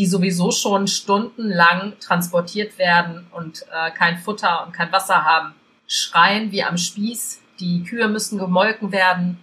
die 0.00 0.06
sowieso 0.06 0.50
schon 0.50 0.88
stundenlang 0.88 1.92
transportiert 2.00 2.78
werden 2.78 3.28
und 3.30 3.62
äh, 3.70 3.92
kein 3.92 4.18
Futter 4.18 4.66
und 4.66 4.72
kein 4.72 4.90
Wasser 4.90 5.24
haben, 5.24 5.54
schreien 5.86 6.50
wie 6.50 6.64
am 6.64 6.76
Spieß. 6.76 7.40
Die 7.60 7.84
Kühe 7.84 8.08
müssen 8.08 8.38
gemolken 8.38 8.90
werden 8.90 9.38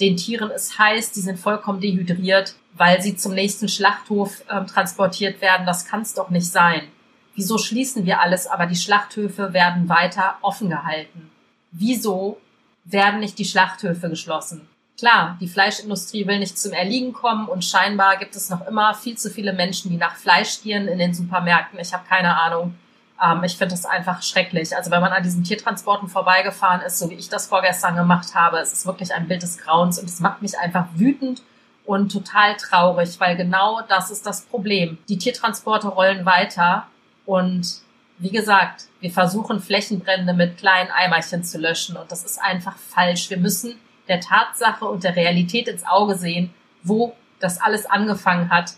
den 0.00 0.16
Tieren 0.16 0.50
ist 0.50 0.78
heiß, 0.78 1.12
die 1.12 1.20
sind 1.20 1.38
vollkommen 1.38 1.80
dehydriert, 1.80 2.54
weil 2.74 3.02
sie 3.02 3.16
zum 3.16 3.34
nächsten 3.34 3.68
Schlachthof 3.68 4.42
äh, 4.48 4.64
transportiert 4.64 5.42
werden. 5.42 5.66
Das 5.66 5.84
kann 5.84 6.00
es 6.00 6.14
doch 6.14 6.30
nicht 6.30 6.50
sein. 6.50 6.82
Wieso 7.34 7.58
schließen 7.58 8.06
wir 8.06 8.20
alles, 8.20 8.46
aber 8.46 8.66
die 8.66 8.76
Schlachthöfe 8.76 9.52
werden 9.52 9.88
weiter 9.88 10.36
offen 10.40 10.70
gehalten? 10.70 11.30
Wieso 11.70 12.40
werden 12.84 13.20
nicht 13.20 13.38
die 13.38 13.44
Schlachthöfe 13.44 14.08
geschlossen? 14.08 14.68
Klar, 15.00 15.38
die 15.40 15.48
Fleischindustrie 15.48 16.26
will 16.26 16.40
nicht 16.40 16.58
zum 16.58 16.74
Erliegen 16.74 17.14
kommen 17.14 17.48
und 17.48 17.64
scheinbar 17.64 18.18
gibt 18.18 18.36
es 18.36 18.50
noch 18.50 18.66
immer 18.66 18.92
viel 18.92 19.16
zu 19.16 19.30
viele 19.30 19.54
Menschen, 19.54 19.90
die 19.90 19.96
nach 19.96 20.14
Fleisch 20.14 20.60
gieren 20.60 20.88
in 20.88 20.98
den 20.98 21.14
Supermärkten. 21.14 21.80
Ich 21.80 21.94
habe 21.94 22.04
keine 22.06 22.38
Ahnung. 22.38 22.74
Ähm, 23.18 23.42
ich 23.42 23.56
finde 23.56 23.72
das 23.72 23.86
einfach 23.86 24.20
schrecklich. 24.20 24.76
Also 24.76 24.90
wenn 24.90 25.00
man 25.00 25.12
an 25.12 25.22
diesen 25.22 25.42
Tiertransporten 25.42 26.10
vorbeigefahren 26.10 26.82
ist, 26.82 26.98
so 26.98 27.08
wie 27.08 27.14
ich 27.14 27.30
das 27.30 27.46
vorgestern 27.46 27.96
gemacht 27.96 28.34
habe, 28.34 28.58
es 28.58 28.74
ist 28.74 28.84
wirklich 28.84 29.14
ein 29.14 29.26
Bild 29.26 29.42
des 29.42 29.56
Grauens 29.56 29.98
und 29.98 30.04
es 30.04 30.20
macht 30.20 30.42
mich 30.42 30.58
einfach 30.58 30.84
wütend 30.94 31.40
und 31.86 32.12
total 32.12 32.58
traurig, 32.58 33.18
weil 33.20 33.36
genau 33.36 33.80
das 33.88 34.10
ist 34.10 34.26
das 34.26 34.42
Problem. 34.42 34.98
Die 35.08 35.16
Tiertransporte 35.16 35.88
rollen 35.88 36.26
weiter 36.26 36.86
und 37.24 37.66
wie 38.18 38.30
gesagt, 38.30 38.82
wir 39.00 39.10
versuchen 39.10 39.60
Flächenbrände 39.60 40.34
mit 40.34 40.58
kleinen 40.58 40.90
Eimerchen 40.90 41.42
zu 41.42 41.56
löschen 41.56 41.96
und 41.96 42.12
das 42.12 42.22
ist 42.22 42.38
einfach 42.38 42.76
falsch. 42.76 43.30
Wir 43.30 43.38
müssen 43.38 43.76
der 44.10 44.20
Tatsache 44.20 44.84
und 44.84 45.04
der 45.04 45.16
Realität 45.16 45.68
ins 45.68 45.86
Auge 45.86 46.16
sehen, 46.16 46.52
wo 46.82 47.14
das 47.38 47.60
alles 47.60 47.86
angefangen 47.86 48.50
hat. 48.50 48.74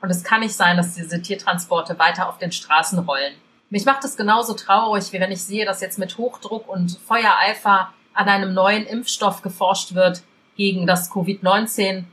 Und 0.00 0.08
es 0.08 0.24
kann 0.24 0.40
nicht 0.40 0.54
sein, 0.54 0.78
dass 0.78 0.94
diese 0.94 1.20
Tiertransporte 1.20 1.98
weiter 1.98 2.28
auf 2.28 2.38
den 2.38 2.52
Straßen 2.52 3.00
rollen. 3.00 3.34
Mich 3.68 3.84
macht 3.84 4.04
es 4.04 4.16
genauso 4.16 4.54
traurig, 4.54 5.12
wie 5.12 5.20
wenn 5.20 5.30
ich 5.30 5.42
sehe, 5.42 5.66
dass 5.66 5.80
jetzt 5.80 5.98
mit 5.98 6.16
Hochdruck 6.16 6.68
und 6.68 6.98
Feuereifer 7.06 7.92
an 8.14 8.28
einem 8.28 8.54
neuen 8.54 8.86
Impfstoff 8.86 9.42
geforscht 9.42 9.94
wird 9.94 10.22
gegen 10.56 10.86
das 10.86 11.10
Covid-19. 11.12 12.04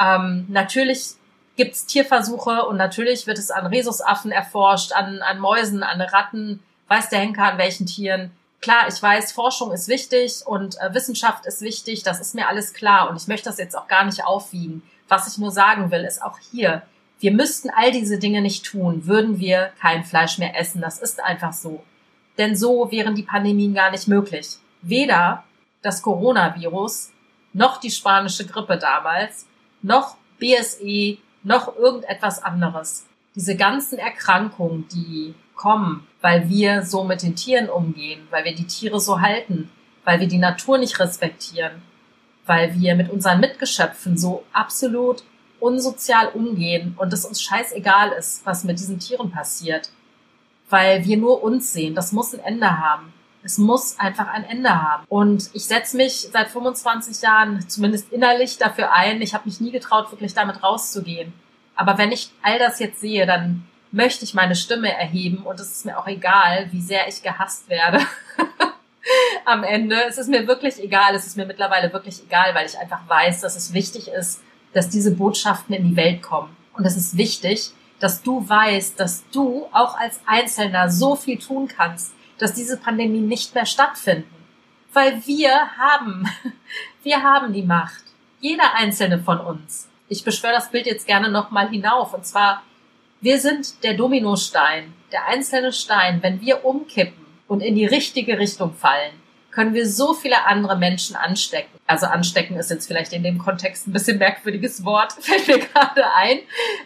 Ähm, 0.00 0.46
natürlich 0.48 1.12
gibt's 1.56 1.86
Tierversuche 1.86 2.64
und 2.66 2.76
natürlich 2.76 3.26
wird 3.26 3.38
es 3.38 3.50
an 3.50 3.66
Rhesusaffen 3.66 4.32
erforscht, 4.32 4.92
an, 4.92 5.20
an 5.22 5.38
Mäusen, 5.38 5.82
an 5.82 6.00
Ratten, 6.00 6.62
weiß 6.88 7.10
der 7.10 7.20
Henker 7.20 7.44
an 7.44 7.58
welchen 7.58 7.86
Tieren. 7.86 8.32
Klar, 8.60 8.88
ich 8.88 9.02
weiß, 9.02 9.32
Forschung 9.32 9.72
ist 9.72 9.88
wichtig 9.88 10.42
und 10.44 10.76
äh, 10.80 10.92
Wissenschaft 10.92 11.46
ist 11.46 11.62
wichtig, 11.62 12.02
das 12.02 12.20
ist 12.20 12.34
mir 12.34 12.48
alles 12.48 12.74
klar 12.74 13.08
und 13.08 13.16
ich 13.16 13.26
möchte 13.26 13.48
das 13.48 13.58
jetzt 13.58 13.76
auch 13.76 13.88
gar 13.88 14.04
nicht 14.04 14.24
aufwiegen. 14.24 14.82
Was 15.08 15.26
ich 15.26 15.38
nur 15.38 15.50
sagen 15.50 15.90
will, 15.90 16.04
ist 16.04 16.22
auch 16.22 16.38
hier, 16.52 16.82
wir 17.20 17.32
müssten 17.32 17.70
all 17.70 17.92
diese 17.92 18.18
Dinge 18.18 18.40
nicht 18.40 18.64
tun, 18.64 19.06
würden 19.06 19.38
wir 19.38 19.72
kein 19.80 20.04
Fleisch 20.04 20.38
mehr 20.38 20.58
essen. 20.58 20.80
Das 20.80 20.98
ist 20.98 21.22
einfach 21.22 21.52
so. 21.52 21.82
Denn 22.38 22.56
so 22.56 22.90
wären 22.90 23.14
die 23.14 23.22
Pandemien 23.22 23.74
gar 23.74 23.90
nicht 23.90 24.08
möglich. 24.08 24.56
Weder 24.80 25.44
das 25.82 26.00
Coronavirus, 26.00 27.10
noch 27.52 27.78
die 27.78 27.90
spanische 27.90 28.46
Grippe 28.46 28.78
damals, 28.78 29.46
noch 29.82 30.16
BSE, 30.38 31.18
noch 31.42 31.76
irgendetwas 31.76 32.42
anderes. 32.42 33.06
Diese 33.34 33.56
ganzen 33.56 33.98
Erkrankungen, 33.98 34.88
die 34.88 35.34
kommen, 35.60 36.06
weil 36.22 36.48
wir 36.48 36.82
so 36.84 37.04
mit 37.04 37.22
den 37.22 37.36
Tieren 37.36 37.68
umgehen, 37.68 38.26
weil 38.30 38.46
wir 38.46 38.54
die 38.54 38.66
Tiere 38.66 38.98
so 38.98 39.20
halten, 39.20 39.70
weil 40.04 40.18
wir 40.18 40.26
die 40.26 40.38
Natur 40.38 40.78
nicht 40.78 40.98
respektieren, 40.98 41.82
weil 42.46 42.80
wir 42.80 42.94
mit 42.94 43.10
unseren 43.10 43.40
Mitgeschöpfen 43.40 44.16
so 44.16 44.42
absolut 44.54 45.22
unsozial 45.60 46.28
umgehen 46.28 46.94
und 46.96 47.12
es 47.12 47.26
uns 47.26 47.42
scheißegal 47.42 48.12
ist, 48.12 48.46
was 48.46 48.64
mit 48.64 48.78
diesen 48.78 49.00
Tieren 49.00 49.30
passiert, 49.30 49.90
weil 50.70 51.04
wir 51.04 51.18
nur 51.18 51.42
uns 51.42 51.74
sehen. 51.74 51.94
Das 51.94 52.12
muss 52.12 52.32
ein 52.32 52.40
Ende 52.40 52.78
haben. 52.78 53.12
Es 53.42 53.58
muss 53.58 53.98
einfach 53.98 54.28
ein 54.28 54.44
Ende 54.44 54.70
haben. 54.70 55.04
Und 55.08 55.50
ich 55.52 55.66
setze 55.66 55.98
mich 55.98 56.28
seit 56.32 56.48
25 56.48 57.20
Jahren 57.20 57.68
zumindest 57.68 58.10
innerlich 58.10 58.56
dafür 58.56 58.92
ein. 58.92 59.20
Ich 59.20 59.34
habe 59.34 59.44
mich 59.46 59.60
nie 59.60 59.72
getraut, 59.72 60.10
wirklich 60.10 60.32
damit 60.32 60.62
rauszugehen. 60.62 61.34
Aber 61.74 61.98
wenn 61.98 62.12
ich 62.12 62.30
all 62.40 62.58
das 62.58 62.78
jetzt 62.78 63.00
sehe, 63.00 63.26
dann 63.26 63.66
möchte 63.92 64.24
ich 64.24 64.34
meine 64.34 64.54
Stimme 64.54 64.92
erheben 64.92 65.38
und 65.38 65.58
es 65.58 65.70
ist 65.70 65.84
mir 65.84 65.98
auch 65.98 66.06
egal, 66.06 66.68
wie 66.72 66.80
sehr 66.80 67.08
ich 67.08 67.22
gehasst 67.22 67.68
werde. 67.68 68.00
Am 69.44 69.64
Ende. 69.64 69.96
Es 70.08 70.18
ist 70.18 70.28
mir 70.28 70.46
wirklich 70.46 70.82
egal. 70.82 71.14
Es 71.14 71.26
ist 71.26 71.36
mir 71.36 71.46
mittlerweile 71.46 71.92
wirklich 71.92 72.22
egal, 72.22 72.54
weil 72.54 72.66
ich 72.66 72.78
einfach 72.78 73.08
weiß, 73.08 73.40
dass 73.40 73.56
es 73.56 73.72
wichtig 73.72 74.08
ist, 74.08 74.42
dass 74.72 74.88
diese 74.88 75.14
Botschaften 75.14 75.74
in 75.74 75.84
die 75.84 75.96
Welt 75.96 76.22
kommen. 76.22 76.56
Und 76.74 76.84
es 76.84 76.96
ist 76.96 77.16
wichtig, 77.16 77.72
dass 77.98 78.22
du 78.22 78.48
weißt, 78.48 78.98
dass 79.00 79.28
du 79.30 79.66
auch 79.72 79.98
als 79.98 80.20
Einzelner 80.26 80.90
so 80.90 81.16
viel 81.16 81.38
tun 81.38 81.68
kannst, 81.68 82.12
dass 82.38 82.54
diese 82.54 82.76
Pandemie 82.76 83.20
nicht 83.20 83.54
mehr 83.54 83.66
stattfinden. 83.66 84.30
Weil 84.92 85.24
wir 85.26 85.52
haben, 85.78 86.28
wir 87.02 87.22
haben 87.22 87.52
die 87.52 87.62
Macht. 87.62 88.04
Jeder 88.40 88.74
einzelne 88.74 89.18
von 89.18 89.38
uns. 89.38 89.88
Ich 90.08 90.24
beschwöre 90.24 90.54
das 90.54 90.70
Bild 90.70 90.86
jetzt 90.86 91.06
gerne 91.06 91.30
nochmal 91.30 91.68
hinauf. 91.68 92.14
Und 92.14 92.26
zwar, 92.26 92.62
wir 93.20 93.38
sind 93.38 93.84
der 93.84 93.94
Dominostein, 93.94 94.94
der 95.12 95.26
einzelne 95.26 95.72
Stein. 95.72 96.22
Wenn 96.22 96.40
wir 96.40 96.64
umkippen 96.64 97.26
und 97.48 97.60
in 97.60 97.74
die 97.74 97.84
richtige 97.84 98.38
Richtung 98.38 98.72
fallen, 98.72 99.12
können 99.50 99.74
wir 99.74 99.86
so 99.86 100.14
viele 100.14 100.46
andere 100.46 100.78
Menschen 100.78 101.16
anstecken. 101.16 101.78
Also 101.86 102.06
anstecken 102.06 102.56
ist 102.56 102.70
jetzt 102.70 102.86
vielleicht 102.86 103.12
in 103.12 103.22
dem 103.22 103.38
Kontext 103.38 103.86
ein 103.86 103.92
bisschen 103.92 104.18
merkwürdiges 104.18 104.84
Wort, 104.84 105.12
fällt 105.20 105.48
mir 105.48 105.58
gerade 105.58 106.04
ein. 106.14 106.38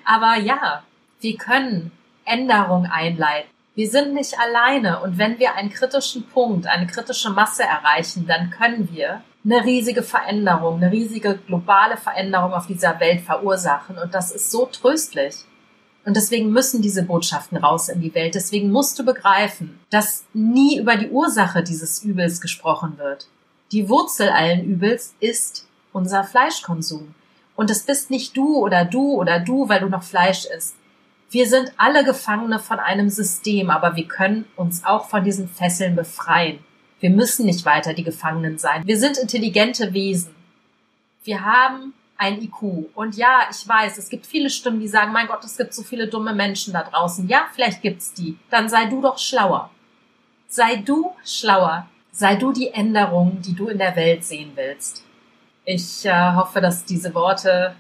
Aber 0.05 0.37
ja, 0.37 0.83
wir 1.20 1.37
können 1.37 1.92
Änderung 2.25 2.87
einleiten. 2.87 3.49
Wir 3.77 3.88
sind 3.88 4.14
nicht 4.14 4.38
alleine 4.38 5.01
und 5.01 5.18
wenn 5.18 5.38
wir 5.38 5.55
einen 5.55 5.70
kritischen 5.70 6.27
Punkt, 6.29 6.66
eine 6.66 6.87
kritische 6.87 7.31
Masse 7.31 7.64
erreichen, 7.64 8.27
dann 8.27 8.51
können 8.51 8.88
wir 8.92 9.23
eine 9.44 9.64
riesige 9.64 10.03
Veränderung, 10.03 10.77
eine 10.77 10.90
riesige 10.90 11.37
globale 11.37 11.97
Veränderung 11.97 12.55
auf 12.55 12.66
dieser 12.66 12.99
Welt 13.01 13.20
verursachen 13.20 13.99
und 13.99 14.14
das 14.14 14.31
ist 14.33 14.51
so 14.51 14.66
tröstlich. 14.66 15.35
Und 16.05 16.17
deswegen 16.17 16.51
müssen 16.51 16.83
diese 16.83 17.03
Botschaften 17.03 17.57
raus 17.57 17.88
in 17.88 18.01
die 18.01 18.14
Welt. 18.14 18.35
Deswegen 18.35 18.71
musst 18.71 18.99
du 18.99 19.05
begreifen, 19.05 19.79
dass 19.90 20.25
nie 20.35 20.79
über 20.79 20.97
die 20.97 21.09
Ursache 21.09 21.62
dieses 21.62 22.03
Übels 22.03 22.40
gesprochen 22.40 22.99
wird. 22.99 23.29
Die 23.73 23.88
Wurzel 23.88 24.29
allen 24.29 24.64
Übels 24.64 25.14
ist 25.21 25.67
unser 25.93 26.25
Fleischkonsum. 26.25 27.14
Und 27.57 27.71
es 27.71 27.85
bist 27.85 28.11
nicht 28.11 28.37
du 28.37 28.59
oder 28.59 28.85
du 28.85 29.12
oder 29.14 29.40
du, 29.40 29.69
weil 29.69 29.81
du 29.81 29.88
noch 29.88 30.03
Fleisch 30.03 30.45
isst. 30.45 30.75
Wir 31.31 31.49
sind 31.49 31.73
alle 31.79 32.05
Gefangene 32.05 32.59
von 32.59 32.79
einem 32.79 33.09
System, 33.09 33.71
aber 33.71 33.97
wir 33.97 34.07
können 34.07 34.45
uns 34.57 34.85
auch 34.85 35.09
von 35.09 35.25
diesen 35.25 35.49
Fesseln 35.49 35.97
befreien. 35.97 36.59
Wir 37.01 37.11
müssen 37.11 37.47
nicht 37.47 37.64
weiter 37.64 37.95
die 37.95 38.05
Gefangenen 38.05 38.59
sein. 38.59 38.87
Wir 38.87 38.99
sind 38.99 39.19
intelligente 39.19 39.93
Wesen. 39.95 40.35
Wir 41.25 41.45
haben 41.45 41.95
ein 42.16 42.40
IQ. 42.42 42.90
Und 42.94 43.16
ja, 43.16 43.48
ich 43.50 43.66
weiß, 43.66 43.98
es 43.98 44.09
gibt 44.09 44.27
viele 44.27 44.50
Stimmen, 44.50 44.81
die 44.81 44.88
sagen, 44.88 45.12
mein 45.12 45.27
Gott, 45.27 45.44
es 45.44 45.57
gibt 45.57 45.74
so 45.74 45.83
viele 45.83 46.09
dumme 46.09 46.35
Menschen 46.35 46.72
da 46.72 46.83
draußen. 46.83 47.29
Ja, 47.29 47.46
vielleicht 47.53 47.83
gibt's 47.83 48.12
die. 48.14 48.38
Dann 48.50 48.68
sei 48.68 48.87
du 48.87 49.00
doch 49.00 49.18
schlauer. 49.18 49.70
Sei 50.48 50.77
du 50.77 51.12
schlauer. 51.24 51.88
Sei 52.12 52.37
du 52.37 52.53
die 52.53 52.70
Änderung, 52.70 53.40
die 53.42 53.55
du 53.55 53.66
in 53.66 53.79
der 53.79 53.96
Welt 53.96 54.24
sehen 54.24 54.53
willst. 54.55 55.05
Ich 55.64 56.05
äh, 56.05 56.33
hoffe, 56.35 56.61
dass 56.61 56.85
diese 56.85 57.12
Worte 57.14 57.74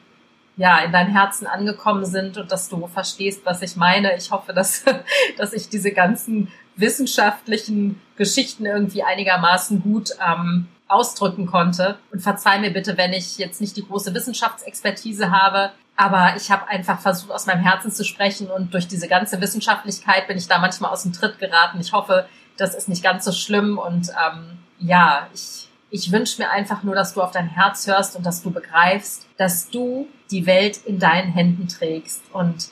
ja, 0.56 0.78
in 0.80 0.92
dein 0.92 1.08
Herzen 1.08 1.46
angekommen 1.46 2.04
sind 2.04 2.36
und 2.36 2.50
dass 2.50 2.68
du 2.68 2.86
verstehst, 2.86 3.42
was 3.44 3.62
ich 3.62 3.76
meine. 3.76 4.16
Ich 4.16 4.30
hoffe, 4.30 4.52
dass, 4.52 4.84
dass 5.36 5.52
ich 5.52 5.68
diese 5.68 5.92
ganzen 5.92 6.48
wissenschaftlichen 6.76 8.00
Geschichten 8.16 8.66
irgendwie 8.66 9.02
einigermaßen 9.02 9.82
gut 9.82 10.10
ähm, 10.24 10.66
ausdrücken 10.88 11.46
konnte. 11.46 11.98
Und 12.12 12.20
verzeih 12.20 12.58
mir 12.58 12.72
bitte, 12.72 12.96
wenn 12.96 13.12
ich 13.12 13.38
jetzt 13.38 13.60
nicht 13.60 13.76
die 13.76 13.86
große 13.86 14.14
Wissenschaftsexpertise 14.14 15.30
habe, 15.30 15.72
aber 15.96 16.34
ich 16.36 16.50
habe 16.50 16.68
einfach 16.68 17.00
versucht, 17.00 17.30
aus 17.30 17.46
meinem 17.46 17.62
Herzen 17.62 17.92
zu 17.92 18.04
sprechen 18.04 18.50
und 18.50 18.74
durch 18.74 18.88
diese 18.88 19.08
ganze 19.08 19.40
Wissenschaftlichkeit 19.40 20.26
bin 20.26 20.36
ich 20.36 20.48
da 20.48 20.58
manchmal 20.58 20.90
aus 20.90 21.04
dem 21.04 21.12
Tritt 21.12 21.38
geraten. 21.38 21.78
Ich 21.80 21.92
hoffe, 21.92 22.26
das 22.56 22.74
ist 22.74 22.88
nicht 22.88 23.02
ganz 23.02 23.24
so 23.24 23.32
schlimm 23.32 23.78
und 23.78 24.08
ähm, 24.10 24.58
ja, 24.80 25.28
ich 25.32 25.68
ich 25.94 26.10
wünsche 26.10 26.42
mir 26.42 26.50
einfach 26.50 26.82
nur, 26.82 26.96
dass 26.96 27.14
du 27.14 27.22
auf 27.22 27.30
dein 27.30 27.46
Herz 27.46 27.86
hörst 27.86 28.16
und 28.16 28.26
dass 28.26 28.42
du 28.42 28.50
begreifst, 28.50 29.28
dass 29.36 29.70
du 29.70 30.08
die 30.32 30.44
Welt 30.44 30.78
in 30.86 30.98
deinen 30.98 31.30
Händen 31.30 31.68
trägst 31.68 32.20
und 32.32 32.70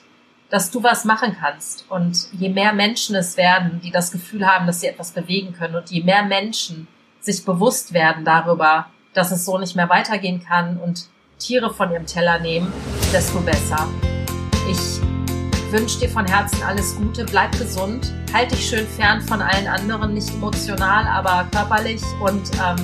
dass 0.51 0.72
du 0.72 0.83
was 0.83 1.05
machen 1.05 1.37
kannst. 1.40 1.88
Und 1.88 2.27
je 2.33 2.48
mehr 2.48 2.72
Menschen 2.72 3.14
es 3.14 3.37
werden, 3.37 3.81
die 3.81 3.92
das 3.92 4.11
Gefühl 4.11 4.44
haben, 4.44 4.66
dass 4.66 4.81
sie 4.81 4.88
etwas 4.88 5.12
bewegen 5.12 5.53
können 5.53 5.77
und 5.77 5.88
je 5.88 6.03
mehr 6.03 6.25
Menschen 6.25 6.88
sich 7.22 7.44
bewusst 7.44 7.92
werden 7.92 8.24
darüber, 8.24 8.87
dass 9.14 9.30
es 9.30 9.44
so 9.44 9.58
nicht 9.58 9.76
mehr 9.76 9.88
weitergehen 9.88 10.44
kann 10.44 10.76
und 10.76 11.06
Tiere 11.38 11.72
von 11.72 11.90
ihrem 11.92 12.06
Teller 12.06 12.38
nehmen, 12.38 12.72
desto 13.12 13.40
besser. 13.40 13.88
Ich 14.68 15.00
wünsche 15.72 16.00
dir 16.00 16.08
von 16.08 16.26
Herzen 16.26 16.62
alles 16.62 16.96
Gute, 16.96 17.24
bleib 17.24 17.52
gesund, 17.52 18.12
halt 18.32 18.52
dich 18.52 18.68
schön 18.68 18.87
fern 18.87 19.22
von 19.22 19.40
allen 19.40 19.66
anderen, 19.66 20.14
nicht 20.14 20.30
emotional, 20.30 21.06
aber 21.06 21.48
körperlich 21.50 22.02
und 22.20 22.42
ähm, 22.62 22.76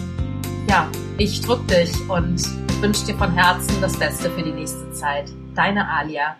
ja, 0.68 0.88
ich 1.18 1.40
drück 1.40 1.66
dich 1.68 1.92
und 2.08 2.42
wünsche 2.80 3.06
dir 3.06 3.16
von 3.16 3.32
Herzen 3.32 3.80
das 3.80 3.98
Beste 3.98 4.30
für 4.30 4.42
die 4.42 4.52
nächste 4.52 4.90
Zeit. 4.92 5.30
Deine 5.54 5.88
Alia. 5.88 6.36